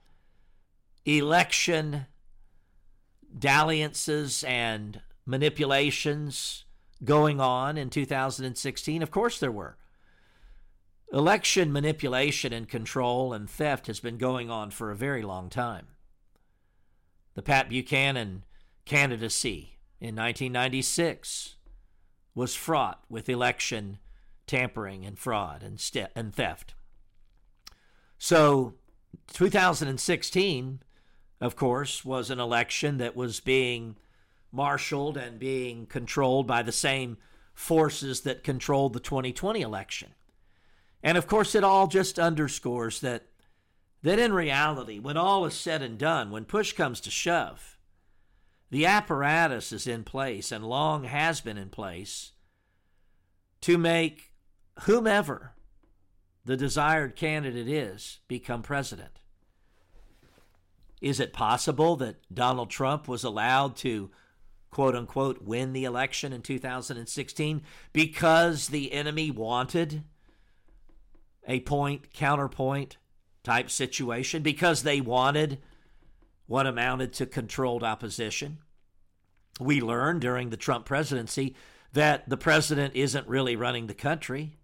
[1.05, 2.07] election
[3.39, 6.65] dalliances and manipulations
[7.05, 9.03] going on in 2016?
[9.03, 9.77] Of course there were.
[11.13, 15.87] Election manipulation and control and theft has been going on for a very long time.
[17.35, 18.45] The Pat Buchanan
[18.85, 21.57] candidacy in 1996
[22.35, 23.99] was fraught with election
[24.47, 25.81] tampering and fraud and,
[26.15, 26.75] and theft.
[28.19, 28.75] So,
[29.33, 30.81] 2016,
[31.41, 33.97] of course, was an election that was being
[34.53, 37.19] marshaled and being controlled by the same
[37.53, 40.11] forces that controlled the 2020 election.
[41.03, 43.27] And of course, it all just underscores that,
[44.03, 47.79] that in reality, when all is said and done, when push comes to shove,
[48.71, 52.33] the apparatus is in place and long has been in place
[53.61, 54.33] to make
[54.81, 55.53] whomever
[56.45, 59.19] the desired candidate is become president.
[61.01, 64.11] Is it possible that Donald Trump was allowed to,
[64.71, 70.03] quote unquote, win the election in 2016 because the enemy wanted
[71.47, 72.97] a point counterpoint
[73.45, 75.59] type situation, because they wanted
[76.47, 78.59] what amounted to controlled opposition?
[79.61, 81.55] We learned during the Trump presidency
[81.93, 84.57] that the president isn't really running the country.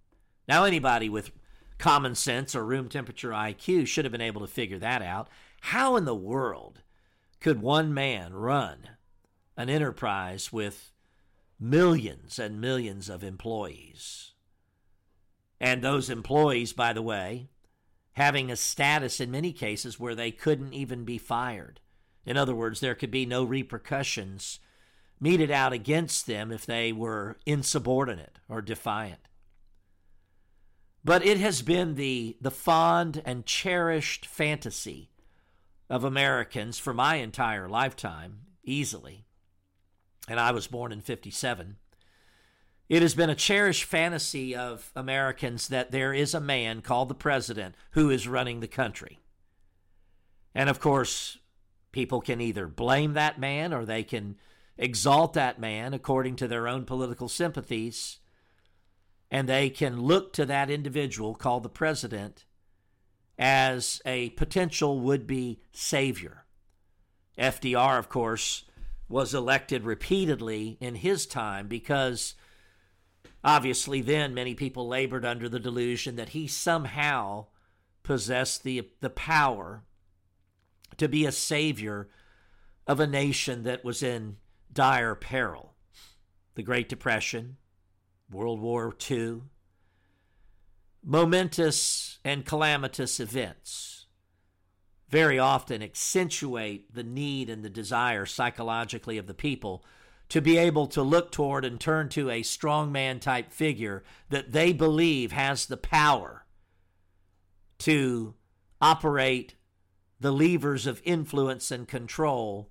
[0.48, 1.30] Now, anybody with
[1.78, 5.28] common sense or room temperature IQ should have been able to figure that out.
[5.66, 6.82] How in the world
[7.40, 8.90] could one man run
[9.56, 10.92] an enterprise with
[11.58, 14.32] millions and millions of employees?
[15.60, 17.48] And those employees, by the way,
[18.14, 21.80] having a status in many cases where they couldn't even be fired.
[22.26, 24.58] In other words, there could be no repercussions
[25.20, 29.28] meted out against them if they were insubordinate or defiant.
[31.04, 35.11] But it has been the, the fond and cherished fantasy
[35.88, 39.24] of Americans for my entire lifetime, easily.
[40.28, 41.76] And I was born in 57.
[42.88, 47.14] It has been a cherished fantasy of Americans that there is a man called the
[47.14, 49.18] president who is running the country.
[50.54, 51.38] And of course,
[51.90, 54.36] people can either blame that man or they can
[54.76, 58.18] exalt that man according to their own political sympathies
[59.30, 62.44] and they can look to that individual called the president
[63.38, 66.44] as a potential would be savior.
[67.38, 68.64] FDR, of course,
[69.08, 72.34] was elected repeatedly in his time because
[73.44, 77.46] obviously then many people labored under the delusion that he somehow
[78.02, 79.82] possessed the, the power
[80.96, 82.08] to be a savior
[82.86, 84.36] of a nation that was in
[84.72, 85.74] dire peril.
[86.54, 87.56] The Great Depression,
[88.30, 89.42] World War II,
[91.04, 94.06] momentous and calamitous events
[95.08, 99.84] very often accentuate the need and the desire psychologically of the people
[100.30, 104.72] to be able to look toward and turn to a strongman type figure that they
[104.72, 106.46] believe has the power
[107.78, 108.32] to
[108.80, 109.54] operate
[110.18, 112.70] the levers of influence and control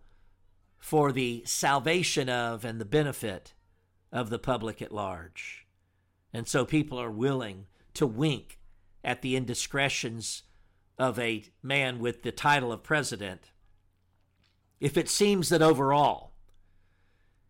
[0.79, 3.53] for the salvation of and the benefit
[4.11, 5.67] of the public at large.
[6.33, 8.59] And so people are willing to wink
[9.03, 10.43] at the indiscretions
[10.97, 13.51] of a man with the title of president
[14.81, 16.31] if it seems that overall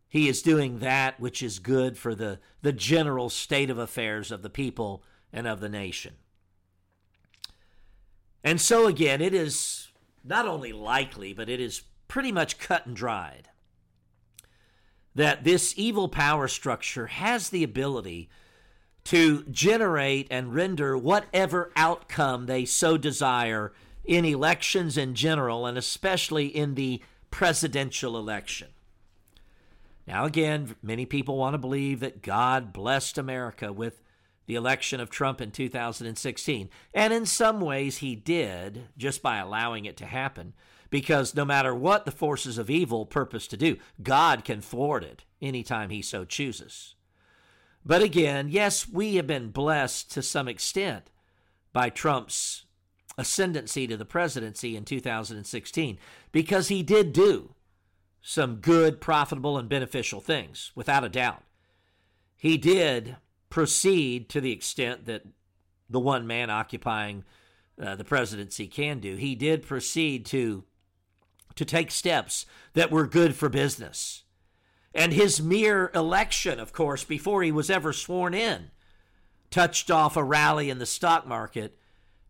[0.08, 4.42] he is doing that which is good for the, the general state of affairs of
[4.42, 6.16] the people and of the nation.
[8.44, 9.88] And so, again, it is
[10.26, 13.48] not only likely, but it is pretty much cut and dried
[15.16, 18.30] that this evil power structure has the ability
[19.06, 23.74] to generate and render whatever outcome they so desire
[24.04, 28.70] in elections in general, and especially in the presidential election.
[30.08, 34.02] Now, again, many people want to believe that God blessed America with
[34.48, 36.70] the election of Trump in 2016.
[36.94, 40.54] And in some ways, he did, just by allowing it to happen
[40.92, 45.24] because no matter what the forces of evil purpose to do, God can thwart it
[45.42, 46.94] anytime He so chooses.
[47.86, 51.10] But again, yes, we have been blessed to some extent
[51.74, 52.66] by Trump's
[53.18, 55.98] ascendancy to the presidency in 2016
[56.32, 57.56] because he did do
[58.22, 61.44] some good, profitable, and beneficial things, without a doubt.
[62.38, 63.18] He did
[63.50, 65.24] proceed to the extent that
[65.90, 67.24] the one man occupying
[67.82, 69.16] uh, the presidency can do.
[69.16, 70.64] He did proceed to
[71.56, 74.24] to take steps that were good for business.
[74.94, 78.72] And his mere election, of course, before he was ever sworn in,
[79.50, 81.78] touched off a rally in the stock market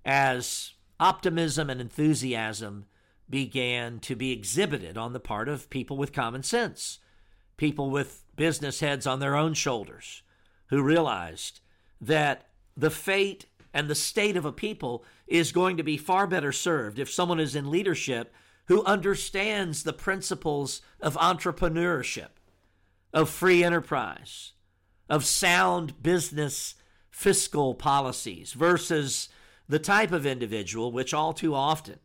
[0.05, 2.86] as optimism and enthusiasm
[3.30, 6.99] began to be exhibited on the part of people with common sense,
[7.57, 10.22] people with business heads on their own shoulders,
[10.68, 11.62] who realized
[11.99, 16.51] that the fate and the state of a people is going to be far better
[16.51, 18.34] served if someone is in leadership
[18.66, 22.30] who understands the principles of entrepreneurship,
[23.14, 24.53] of free enterprise,
[25.09, 26.76] of sound business
[27.09, 29.30] fiscal policies versus
[29.68, 31.99] the type of individual which all too often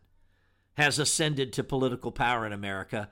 [0.77, 3.09] has ascended to political power in America,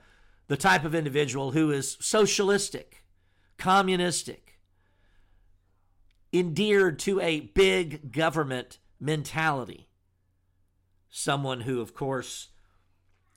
[0.49, 3.05] the type of individual who is socialistic,
[3.57, 4.59] communistic,
[6.33, 9.89] endeared to a big government mentality.
[11.09, 12.49] Someone who, of course,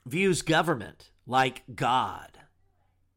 [0.05, 2.39] views government like God.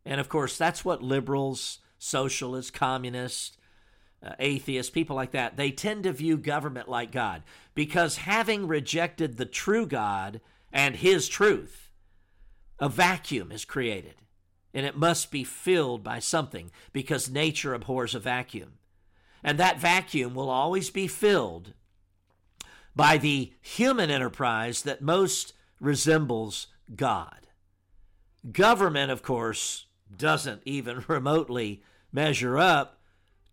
[0.04, 3.56] And of course, that's what liberals, socialists, communists,
[4.22, 7.42] uh, atheists, people like that, they tend to view government like God
[7.74, 10.40] because having rejected the true God
[10.72, 11.90] and his truth,
[12.78, 14.16] a vacuum is created
[14.72, 18.74] and it must be filled by something because nature abhors a vacuum.
[19.42, 21.72] And that vacuum will always be filled
[22.94, 27.46] by the human enterprise that most resembles God.
[28.52, 31.82] Government, of course, doesn't even remotely
[32.12, 32.98] measure up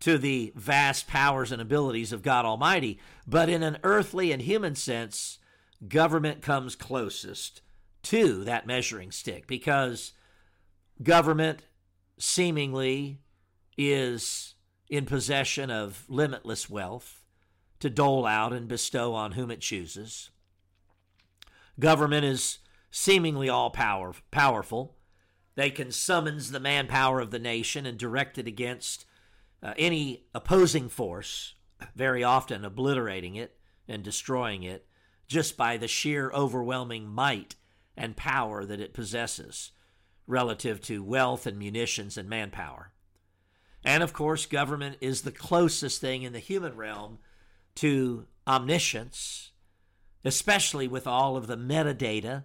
[0.00, 4.74] to the vast powers and abilities of God Almighty, but in an earthly and human
[4.74, 5.38] sense,
[5.88, 7.62] government comes closest
[8.04, 10.12] to that measuring stick because
[11.02, 11.62] government
[12.18, 13.20] seemingly
[13.76, 14.54] is
[14.88, 17.22] in possession of limitless wealth
[17.80, 20.30] to dole out and bestow on whom it chooses.
[21.78, 22.58] Government is
[22.90, 24.96] seemingly all power, powerful.
[25.58, 29.04] They can summons the manpower of the nation and direct it against
[29.60, 31.56] uh, any opposing force,
[31.96, 34.86] very often obliterating it and destroying it
[35.26, 37.56] just by the sheer overwhelming might
[37.96, 39.72] and power that it possesses
[40.28, 42.92] relative to wealth and munitions and manpower.
[43.82, 47.18] And of course, government is the closest thing in the human realm
[47.74, 49.50] to omniscience,
[50.24, 52.44] especially with all of the metadata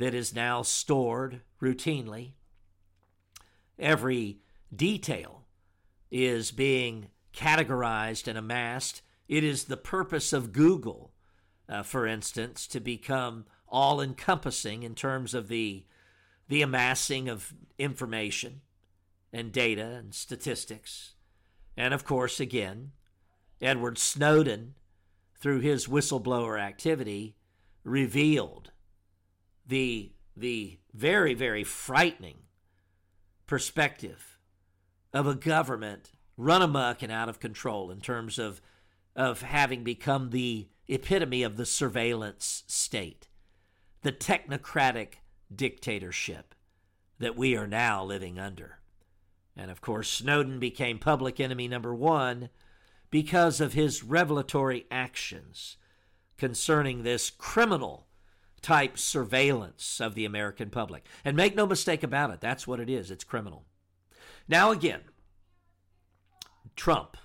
[0.00, 2.32] that is now stored routinely.
[3.78, 4.38] Every
[4.74, 5.44] detail
[6.10, 9.02] is being categorized and amassed.
[9.28, 11.12] It is the purpose of Google,
[11.68, 15.84] uh, for instance, to become all encompassing in terms of the,
[16.48, 18.62] the amassing of information
[19.34, 21.12] and data and statistics.
[21.76, 22.92] And of course, again,
[23.60, 24.76] Edward Snowden,
[25.38, 27.36] through his whistleblower activity,
[27.84, 28.69] revealed
[29.66, 32.38] the, the very, very frightening
[33.46, 34.38] perspective
[35.12, 38.60] of a government run amuck and out of control in terms of,
[39.14, 43.28] of having become the epitome of the surveillance state,
[44.02, 45.14] the technocratic
[45.54, 46.54] dictatorship
[47.18, 48.78] that we are now living under.
[49.56, 52.48] And of course, Snowden became public enemy number one
[53.10, 55.76] because of his revelatory actions
[56.38, 58.06] concerning this criminal
[58.62, 61.04] type surveillance of the American public.
[61.24, 63.64] And make no mistake about it, that's what it is it's criminal.
[64.48, 65.00] Now, again,
[66.76, 67.16] Trump.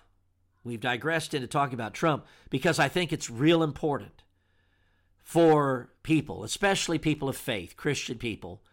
[0.64, 4.24] We've digressed into talking about Trump because I think it's real important
[5.22, 8.64] for people, especially people of faith, Christian people,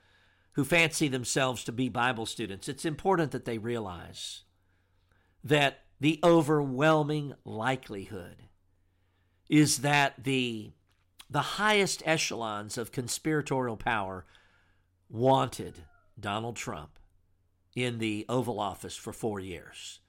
[0.52, 2.68] who fancy themselves to be Bible students.
[2.68, 4.42] It's important that they realize
[5.44, 8.36] that the overwhelming likelihood
[9.48, 10.72] is that the
[11.33, 14.26] the highest echelons of conspiratorial power
[15.09, 15.85] wanted
[16.20, 16.99] Donald Trump
[17.74, 20.01] in the Oval Office for four years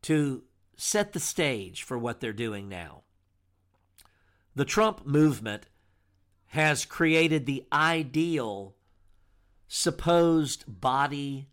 [0.00, 0.42] to
[0.76, 3.02] set the stage for what they're doing now.
[4.54, 5.66] The Trump movement
[6.46, 8.76] has created the ideal
[9.68, 11.48] supposed body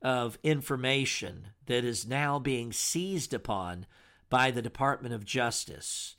[0.00, 3.84] of information that is now being seized upon
[4.30, 6.16] by the Department of Justice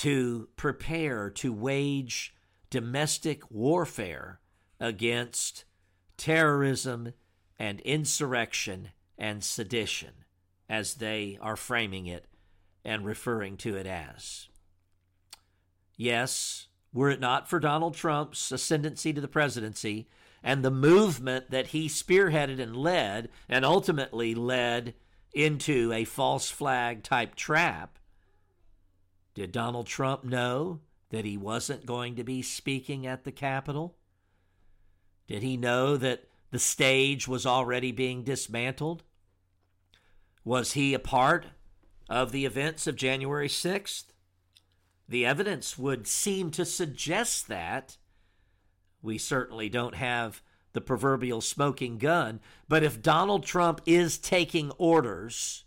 [0.00, 2.34] to prepare to wage
[2.70, 4.40] domestic warfare
[4.80, 5.66] against
[6.16, 7.12] terrorism
[7.58, 8.88] and insurrection
[9.18, 10.24] and sedition,
[10.70, 12.24] as they are framing it
[12.82, 14.48] and referring to it as.
[15.98, 20.08] Yes, were it not for Donald Trump's ascendancy to the presidency
[20.42, 24.94] and the movement that he spearheaded and led, and ultimately led
[25.34, 27.98] into a false flag type trap,
[29.34, 33.96] did Donald Trump know that he wasn't going to be speaking at the Capitol?
[35.26, 39.02] Did he know that the stage was already being dismantled?
[40.44, 41.46] Was he a part
[42.08, 44.06] of the events of January 6th?
[45.08, 47.96] The evidence would seem to suggest that.
[49.02, 55.64] We certainly don't have the proverbial smoking gun, but if Donald Trump is taking orders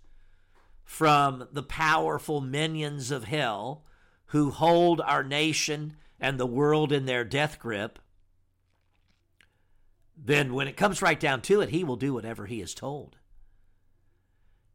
[0.84, 3.86] from the powerful minions of hell
[4.28, 8.00] who hold our nation and the world in their death grip,
[10.18, 13.18] then when it comes right down to it, he will do whatever he is told.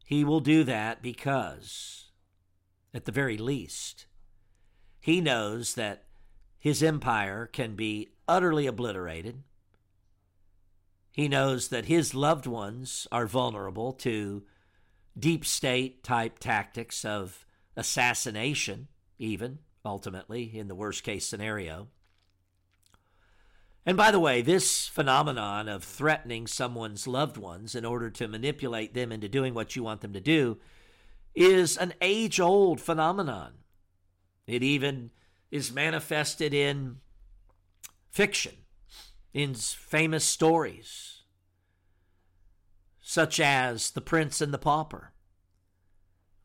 [0.05, 2.09] He will do that because,
[2.93, 4.05] at the very least,
[4.99, 6.05] he knows that
[6.57, 9.43] his empire can be utterly obliterated.
[11.11, 14.43] He knows that his loved ones are vulnerable to
[15.19, 17.45] deep state type tactics of
[17.75, 21.87] assassination, even ultimately, in the worst case scenario.
[23.85, 28.93] And by the way, this phenomenon of threatening someone's loved ones in order to manipulate
[28.93, 30.59] them into doing what you want them to do
[31.33, 33.53] is an age old phenomenon.
[34.45, 35.11] It even
[35.51, 36.97] is manifested in
[38.11, 38.53] fiction,
[39.33, 41.18] in famous stories,
[43.09, 45.11] such as The Prince and the Pauper,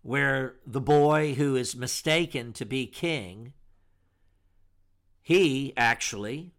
[0.01, 3.53] where the boy who is mistaken to be king,
[5.21, 6.55] he actually,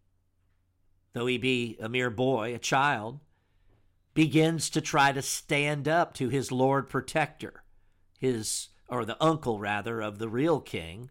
[1.13, 3.19] though he be a mere boy, a child,
[4.13, 7.63] begins to try to stand up to his Lord Protector,
[8.19, 11.09] his, or the uncle rather, of the real king,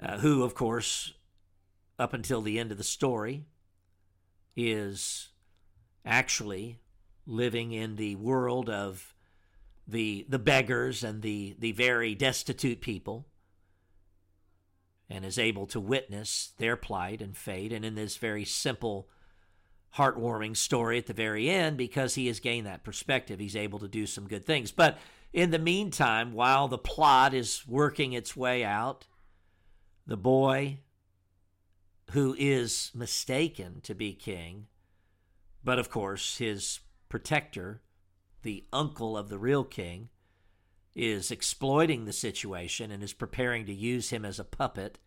[0.00, 1.14] uh, who, of course,
[1.98, 3.46] up until the end of the story,
[4.54, 5.30] is
[6.06, 6.78] actually
[7.26, 9.14] living in the world of
[9.86, 13.26] the the beggars and the the very destitute people
[15.12, 17.72] and is able to witness their plight and fate.
[17.72, 19.08] And in this very simple
[19.96, 23.88] heartwarming story at the very end because he has gained that perspective he's able to
[23.88, 24.72] do some good things.
[24.72, 24.98] But
[25.32, 29.06] in the meantime while the plot is working its way out
[30.06, 30.78] the boy
[32.12, 34.66] who is mistaken to be king,
[35.62, 36.80] but of course his
[37.12, 37.82] protector,
[38.40, 40.08] the uncle of the real king,
[40.94, 44.98] is exploiting the situation and is preparing to use him as a puppet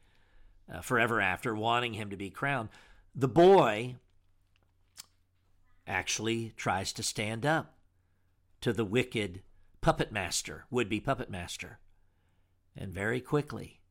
[0.72, 2.70] uh, forever after, wanting him to be crowned.
[3.16, 3.96] The boy
[5.88, 7.74] actually tries to stand up
[8.62, 9.42] to the wicked
[9.82, 11.80] puppet master, would be puppet master.
[12.78, 13.82] And very quickly,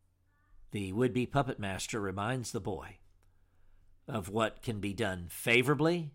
[0.71, 2.99] the would be puppet master reminds the boy
[4.07, 6.13] of what can be done favorably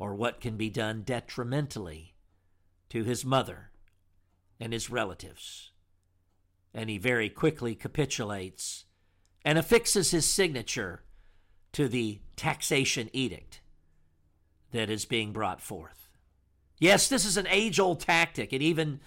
[0.00, 2.14] or what can be done detrimentally
[2.88, 3.70] to his mother
[4.58, 5.70] and his relatives.
[6.72, 8.86] And he very quickly capitulates
[9.44, 11.02] and affixes his signature
[11.72, 13.60] to the taxation edict
[14.72, 16.08] that is being brought forth.
[16.78, 18.54] Yes, this is an age old tactic.
[18.54, 19.00] It even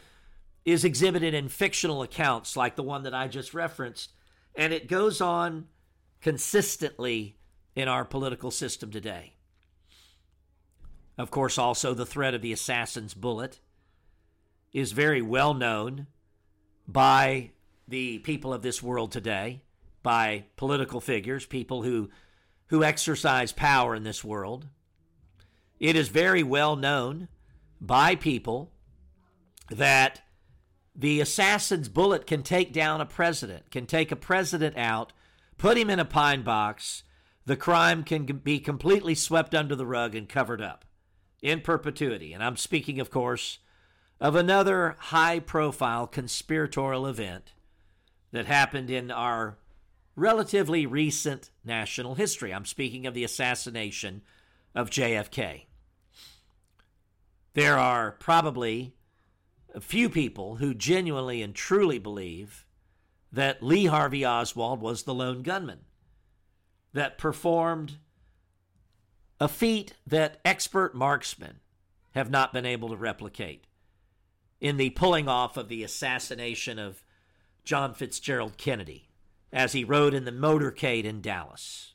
[0.64, 4.14] is exhibited in fictional accounts like the one that I just referenced
[4.56, 5.66] and it goes on
[6.22, 7.38] consistently
[7.76, 9.33] in our political system today.
[11.18, 13.60] Of course, also the threat of the assassin's bullet
[14.72, 16.08] is very well known
[16.88, 17.52] by
[17.88, 19.62] the people of this world today,
[20.02, 22.10] by political figures, people who,
[22.68, 24.68] who exercise power in this world.
[25.80, 27.28] It is very well known
[27.80, 28.72] by people
[29.70, 30.22] that
[30.96, 35.14] the assassin's bullet can take down a president, can take a president out,
[35.58, 37.04] put him in a pine box.
[37.46, 40.86] The crime can be completely swept under the rug and covered up
[41.44, 42.34] in perpetuity.
[42.34, 43.60] And I'm speaking, of course,
[44.20, 47.54] of another high profile conspiratorial event
[48.32, 49.58] that happened in our
[50.16, 52.54] relatively recent national history.
[52.54, 54.22] I'm speaking of the assassination
[54.74, 55.66] of JFK.
[57.54, 58.96] There are probably
[59.76, 62.66] a few people who genuinely and truly believe
[63.32, 65.82] that Lee Harvey Oswald was the lone gunman
[66.94, 67.98] that performed
[69.40, 71.60] a feat that expert marksmen
[72.12, 73.66] have not been able to replicate
[74.62, 77.04] in the pulling off of the assassination of
[77.66, 79.10] John Fitzgerald Kennedy
[79.52, 81.94] as he rode in the motorcade in Dallas.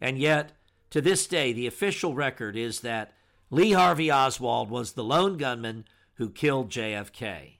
[0.00, 0.52] And yet,
[0.90, 3.12] to this day, the official record is that
[3.50, 5.84] Lee Harvey Oswald was the lone gunman
[6.14, 7.58] who killed JFK.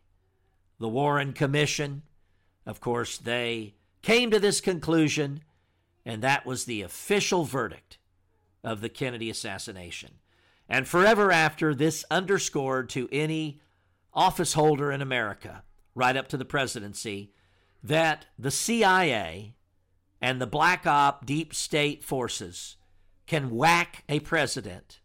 [0.79, 2.03] The Warren Commission,
[2.67, 5.43] of course, they came to this conclusion,
[6.05, 7.99] and that was the official verdict
[8.65, 10.15] of the Kennedy assassination.
[10.69, 13.61] And forever after, this underscored to any
[14.13, 15.63] office holder in America,
[15.95, 17.33] right up to the presidency,
[17.83, 19.55] that the CIA
[20.21, 22.77] and the black op deep state forces
[23.27, 25.01] can whack a president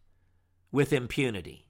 [0.71, 1.67] with impunity.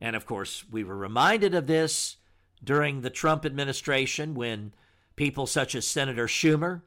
[0.00, 2.16] And of course, we were reminded of this
[2.62, 4.72] during the Trump administration when
[5.16, 6.82] people such as Senator Schumer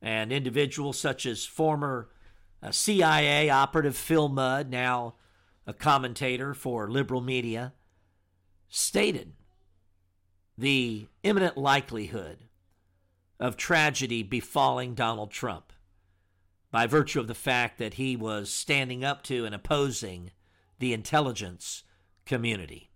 [0.00, 2.10] and individuals such as former
[2.64, 5.14] uh, CIA operative Phil Mudd, now
[5.66, 7.74] a commentator for liberal media,
[8.68, 9.34] stated
[10.56, 12.38] the imminent likelihood
[13.38, 15.72] of tragedy befalling Donald Trump
[16.70, 20.30] by virtue of the fact that he was standing up to and opposing
[20.78, 21.82] the intelligence
[22.24, 22.90] community.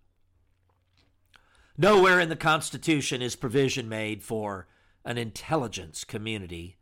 [1.77, 4.67] Nowhere in the Constitution is provision made for
[5.05, 6.77] an intelligence community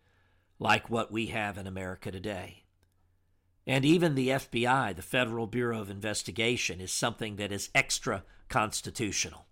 [0.60, 2.64] like what we have in America today.
[3.68, 9.45] And even the FBI, the Federal Bureau of Investigation, is something that is extra constitutional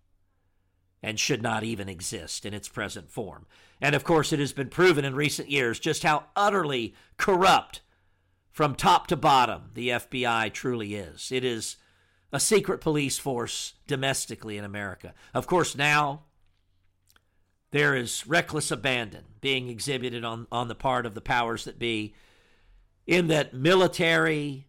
[1.04, 3.46] and should not even exist in its present form.
[3.82, 7.82] And of course, it has been proven in recent years just how utterly corrupt
[8.52, 11.30] from top to bottom the FBI truly is.
[11.30, 11.76] It is
[12.32, 15.14] a secret police force domestically in America.
[15.34, 16.24] Of course, now
[17.72, 22.16] there is reckless abandon being exhibited on, on the part of the powers that be,
[23.08, 24.68] in that military,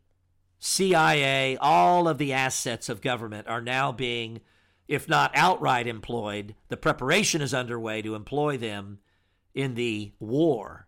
[0.58, 4.40] CIA, all of the assets of government are now being,
[4.88, 8.98] if not outright employed, the preparation is underway to employ them
[9.54, 10.86] in the war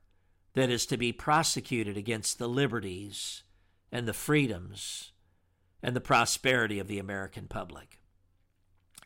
[0.55, 3.44] that is to be prosecuted against the liberties
[3.90, 5.12] and the freedoms
[5.82, 8.01] and the prosperity of the American public.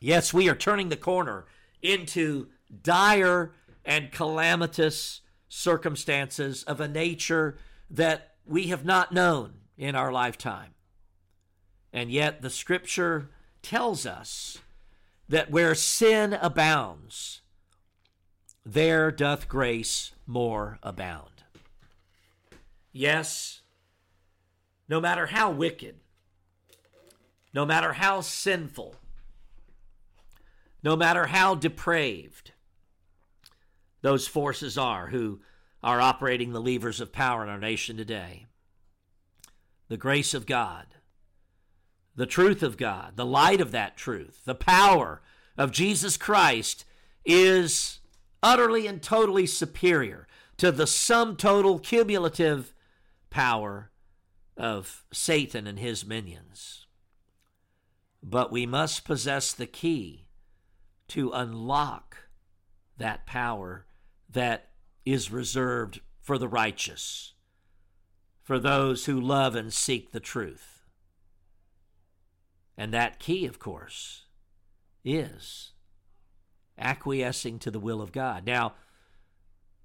[0.01, 1.45] Yes, we are turning the corner
[1.81, 2.47] into
[2.81, 3.53] dire
[3.85, 7.57] and calamitous circumstances of a nature
[7.89, 10.73] that we have not known in our lifetime.
[11.91, 13.29] And yet, the scripture
[13.61, 14.57] tells us
[15.29, 17.41] that where sin abounds,
[18.65, 21.43] there doth grace more abound.
[22.91, 23.61] Yes,
[24.87, 25.95] no matter how wicked,
[27.53, 28.95] no matter how sinful,
[30.83, 32.51] no matter how depraved
[34.01, 35.39] those forces are who
[35.83, 38.45] are operating the levers of power in our nation today,
[39.89, 40.87] the grace of God,
[42.15, 45.21] the truth of God, the light of that truth, the power
[45.57, 46.85] of Jesus Christ
[47.25, 47.99] is
[48.41, 50.27] utterly and totally superior
[50.57, 52.73] to the sum total cumulative
[53.29, 53.91] power
[54.55, 56.85] of Satan and his minions.
[58.21, 60.27] But we must possess the key
[61.09, 62.29] to unlock
[62.97, 63.85] that power
[64.29, 64.69] that
[65.05, 67.33] is reserved for the righteous,
[68.41, 70.85] for those who love and seek the truth.
[72.77, 74.25] And that key, of course,
[75.03, 75.71] is
[76.77, 78.45] acquiescing to the will of God.
[78.45, 78.73] Now,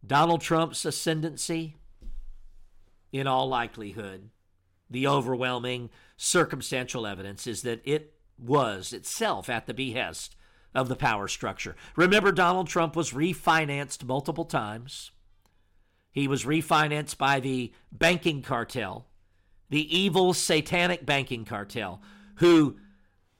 [0.06, 1.76] Donald Trump's ascendancy,
[3.12, 4.30] in all likelihood,
[4.88, 10.36] the overwhelming circumstantial evidence is that it was itself at the behest
[10.74, 11.76] of the power structure.
[11.96, 15.10] Remember, Donald Trump was refinanced multiple times.
[16.10, 19.06] He was refinanced by the banking cartel,
[19.70, 22.02] the evil satanic banking cartel,
[22.36, 22.76] who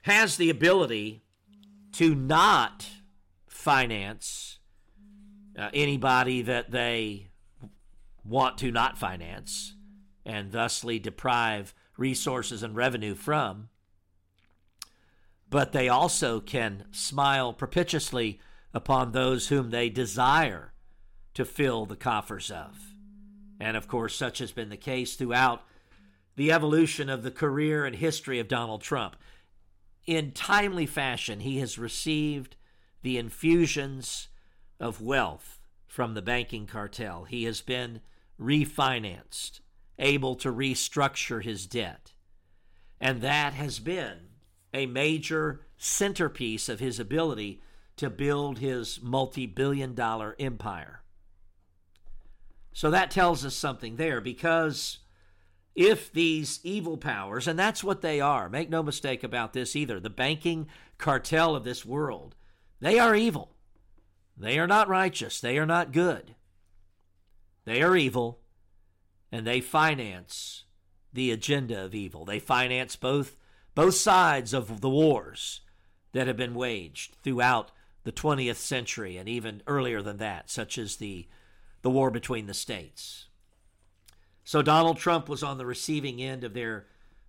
[0.03, 1.23] has the ability
[1.93, 2.87] to not
[3.47, 4.59] finance
[5.59, 7.29] uh, anybody that they
[8.25, 9.75] want to not finance
[10.25, 13.69] and thusly deprive resources and revenue from.
[15.51, 18.41] But they also can smile propitiously
[18.75, 20.73] upon those whom they desire
[21.35, 22.95] to fill the coffers of.
[23.61, 25.63] And of course, such has been the case throughout
[26.37, 29.17] the evolution of the career and history of Donald Trump.
[30.07, 32.57] In timely fashion, he has received
[33.03, 34.29] the infusions
[34.79, 37.25] of wealth from the banking cartel.
[37.25, 38.01] He has been
[38.41, 39.61] refinanced
[39.99, 42.13] able to restructure his debt.
[43.01, 44.28] And that has been
[44.73, 47.61] a major centerpiece of his ability
[47.97, 51.03] to build his multi billion dollar empire.
[52.73, 54.99] So that tells us something there because
[55.75, 59.99] if these evil powers, and that's what they are, make no mistake about this either,
[59.99, 62.35] the banking cartel of this world,
[62.81, 63.55] they are evil.
[64.37, 65.41] They are not righteous.
[65.41, 66.35] They are not good.
[67.65, 68.41] They are evil
[69.31, 70.65] and they finance
[71.13, 72.25] the agenda of evil.
[72.25, 73.37] They finance both
[73.79, 75.61] both sides of the wars
[76.11, 77.71] that have been waged throughout
[78.03, 81.29] the 20th century and even earlier than that, such as the
[81.83, 83.27] the war between the states.
[84.43, 86.87] So Donald Trump was on the receiving end of their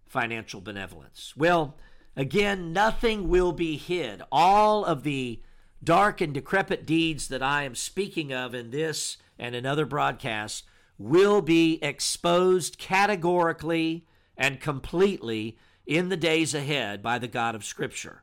[0.08, 1.36] financial benevolence.
[1.38, 1.78] Well,
[2.16, 4.24] again, nothing will be hid.
[4.32, 5.44] All of the
[5.84, 10.64] dark and decrepit deeds that I am speaking of in this and in other broadcasts
[10.98, 15.56] will be exposed categorically and completely
[15.90, 18.22] in the days ahead by the God of Scripture.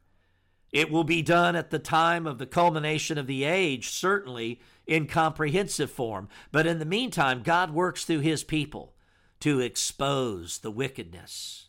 [0.70, 5.08] It will be done at the time of the culmination of the age, certainly in
[5.08, 6.28] comprehensive form.
[6.52, 8.94] But in the meantime, God works through his people
[9.40, 11.66] to expose the wickedness,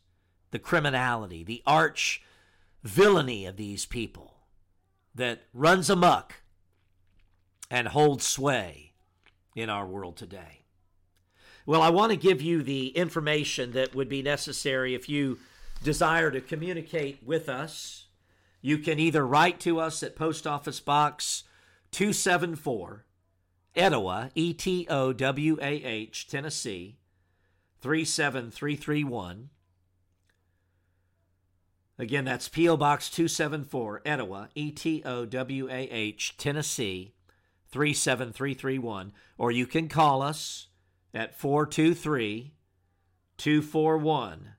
[0.52, 2.22] the criminality, the arch
[2.84, 4.36] villainy of these people
[5.16, 6.36] that runs amuck
[7.72, 8.94] and holds sway
[9.56, 10.62] in our world today.
[11.66, 15.40] Well, I want to give you the information that would be necessary if you
[15.84, 18.08] desire to communicate with us.
[18.62, 21.44] You can either write to us at Post Office Box
[21.92, 23.06] 274,
[23.76, 26.98] Etowah, E T O W A H, Tennessee
[27.82, 29.50] 37331.
[32.00, 32.78] Again, that's P.O.
[32.78, 37.14] Box 274, Etowah, E T O W A H, Tennessee
[37.72, 39.14] 37331.
[39.38, 40.68] Or you can call us
[41.14, 42.54] at 423
[43.38, 44.54] 241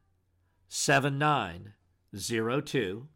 [0.68, 3.08] 02.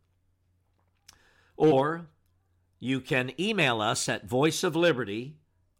[1.57, 2.07] Or
[2.80, 5.36] you can email us at Voice of Liberty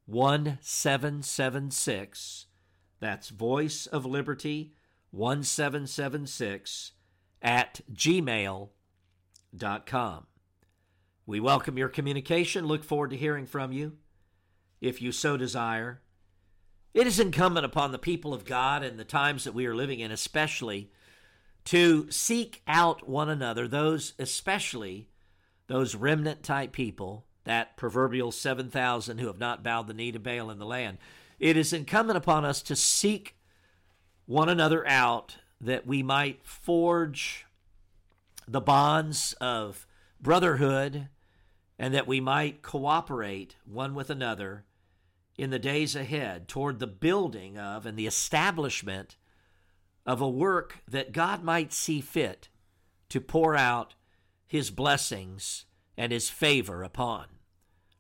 [0.07, 2.47] 1776.
[3.01, 4.75] That's Voice of Liberty
[5.11, 6.93] 1776
[7.43, 8.69] at gmail.com.
[11.25, 12.67] We welcome your communication.
[12.67, 13.97] Look forward to hearing from you
[14.81, 16.03] if you so desire.
[16.95, 20.01] It is incumbent upon the people of God in the times that we are living
[20.01, 20.91] in, especially,
[21.65, 25.09] to seek out one another, those especially
[25.69, 30.51] those remnant type people, that proverbial 7,000 who have not bowed the knee to Baal
[30.51, 30.99] in the land.
[31.39, 33.37] It is incumbent upon us to seek
[34.27, 37.47] one another out that we might forge
[38.47, 39.87] the bonds of
[40.21, 41.09] brotherhood
[41.79, 44.65] and that we might cooperate one with another
[45.37, 49.17] in the days ahead toward the building of and the establishment
[50.07, 52.49] of a work that God might see fit
[53.09, 53.95] to pour out
[54.47, 55.65] his blessings
[55.97, 57.27] and his favor upon.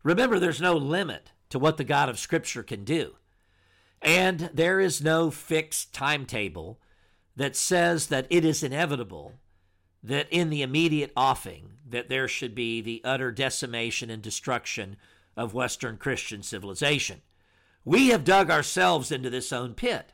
[0.02, 3.16] Remember, there's no limit to what the God of Scripture can do.
[4.00, 6.80] And there is no fixed timetable
[7.36, 9.34] that says that it is inevitable
[10.02, 14.96] that in the immediate offing that there should be the utter decimation and destruction
[15.36, 17.22] of Western Christian civilization.
[17.84, 20.12] We have dug ourselves into this own pit.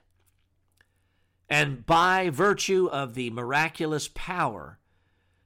[1.48, 4.78] And by virtue of the miraculous power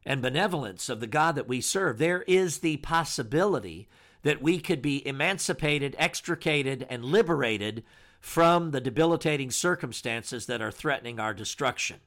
[0.04, 3.88] and benevolence of the God that we serve, there is the possibility
[4.22, 7.84] that we could be emancipated, extricated, and liberated
[8.20, 11.98] from the debilitating circumstances that are threatening our destruction.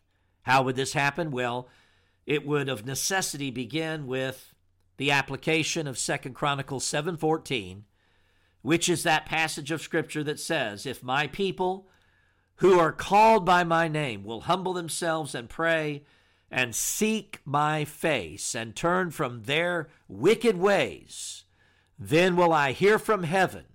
[0.43, 1.32] How would this happen?
[1.32, 1.68] Well,
[2.26, 4.54] it would of necessity begin with
[4.98, 7.86] the application of Second Chronicles 7:14,
[8.62, 11.89] which is that passage of scripture that says, "If my people
[12.58, 16.03] who are called by my name will humble themselves and pray
[16.49, 21.43] and seek my face and turn from their wicked ways,
[21.97, 23.66] then will I hear from heaven,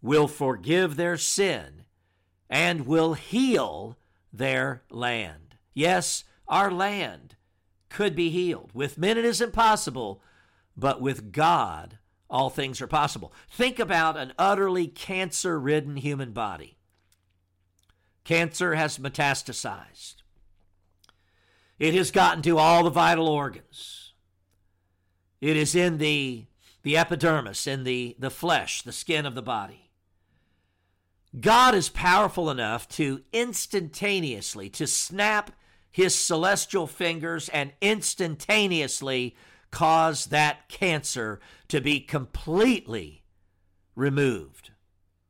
[0.00, 1.84] will forgive their sin,
[2.48, 3.98] and will heal
[4.32, 7.36] their land." Yes, our land
[7.88, 8.70] could be healed.
[8.74, 10.22] With men it is impossible,
[10.76, 11.98] but with God
[12.30, 13.32] all things are possible.
[13.50, 16.78] Think about an utterly cancer ridden human body.
[18.24, 20.16] Cancer has metastasized.
[21.78, 24.12] It has gotten to all the vital organs.
[25.40, 26.46] It is in the,
[26.82, 29.90] the epidermis, in the, the flesh, the skin of the body.
[31.40, 35.50] God is powerful enough to instantaneously, to snap
[35.90, 39.34] his celestial fingers and instantaneously
[39.70, 43.24] cause that cancer to be completely
[43.96, 44.70] removed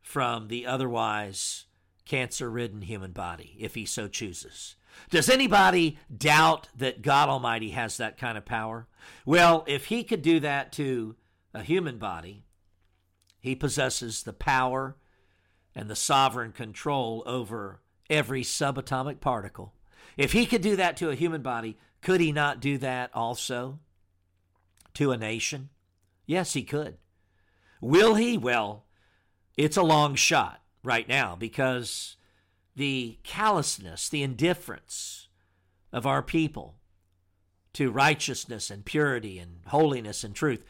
[0.03, 1.64] from the otherwise
[2.05, 4.76] cancer ridden human body, if he so chooses.
[5.11, 8.86] Does anybody doubt that God Almighty has that kind of power?
[9.24, 11.16] Well, if he could do that to
[11.55, 12.44] a human body,
[13.40, 14.96] he possesses the power
[15.74, 17.80] and the sovereign control over
[18.11, 19.72] every subatomic particle.
[20.16, 23.78] If he could do that to a human body, could he not do that also
[24.94, 25.70] to a nation?
[26.26, 26.98] Yes, he could.
[27.80, 28.36] Will he?
[28.36, 28.84] Well,
[29.57, 32.16] it's a long shot right now because
[32.74, 35.28] the callousness, the indifference
[35.93, 36.76] of our people
[37.74, 40.64] to righteousness and purity and holiness and truth,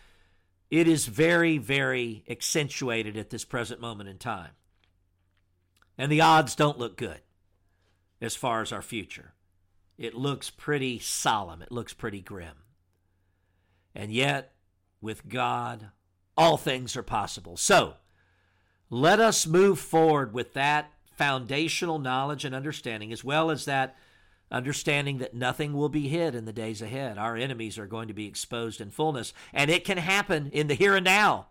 [0.70, 4.52] it is very, very accentuated at this present moment in time.
[5.98, 7.20] And the odds don't look good
[8.20, 9.34] as far as our future.
[9.98, 12.56] It looks pretty solemn, it looks pretty grim.
[13.94, 14.54] And yet,
[15.00, 15.90] with God,
[16.36, 17.56] all things are possible.
[17.56, 17.96] So,
[18.92, 23.96] let us move forward with that foundational knowledge and understanding, as well as that
[24.50, 27.16] understanding that nothing will be hid in the days ahead.
[27.16, 30.74] Our enemies are going to be exposed in fullness, and it can happen in the
[30.74, 31.46] here and now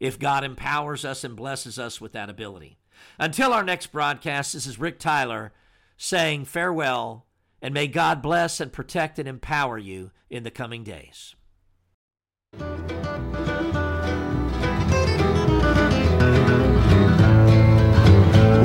[0.00, 2.78] if God empowers us and blesses us with that ability.
[3.18, 5.52] Until our next broadcast, this is Rick Tyler
[5.98, 7.26] saying farewell,
[7.60, 11.34] and may God bless and protect and empower you in the coming days.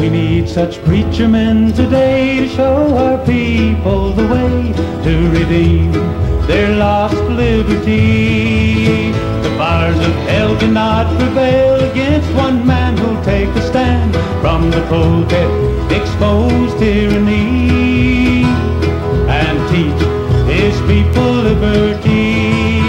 [0.04, 4.74] We need such preacher men today to show our people the way
[5.06, 5.94] to redeem
[6.46, 9.14] their lost liberty.
[9.14, 14.82] The fires of hell cannot prevail against one man who'll take a stand from the
[14.90, 15.50] pulpit
[15.90, 18.44] expose tyranny
[19.40, 20.02] and teach
[20.52, 22.82] his people liberty.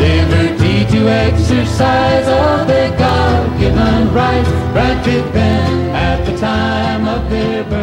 [0.00, 5.83] Liberty to exercise all their God-given rights, granted them
[6.24, 7.73] the time of their birth.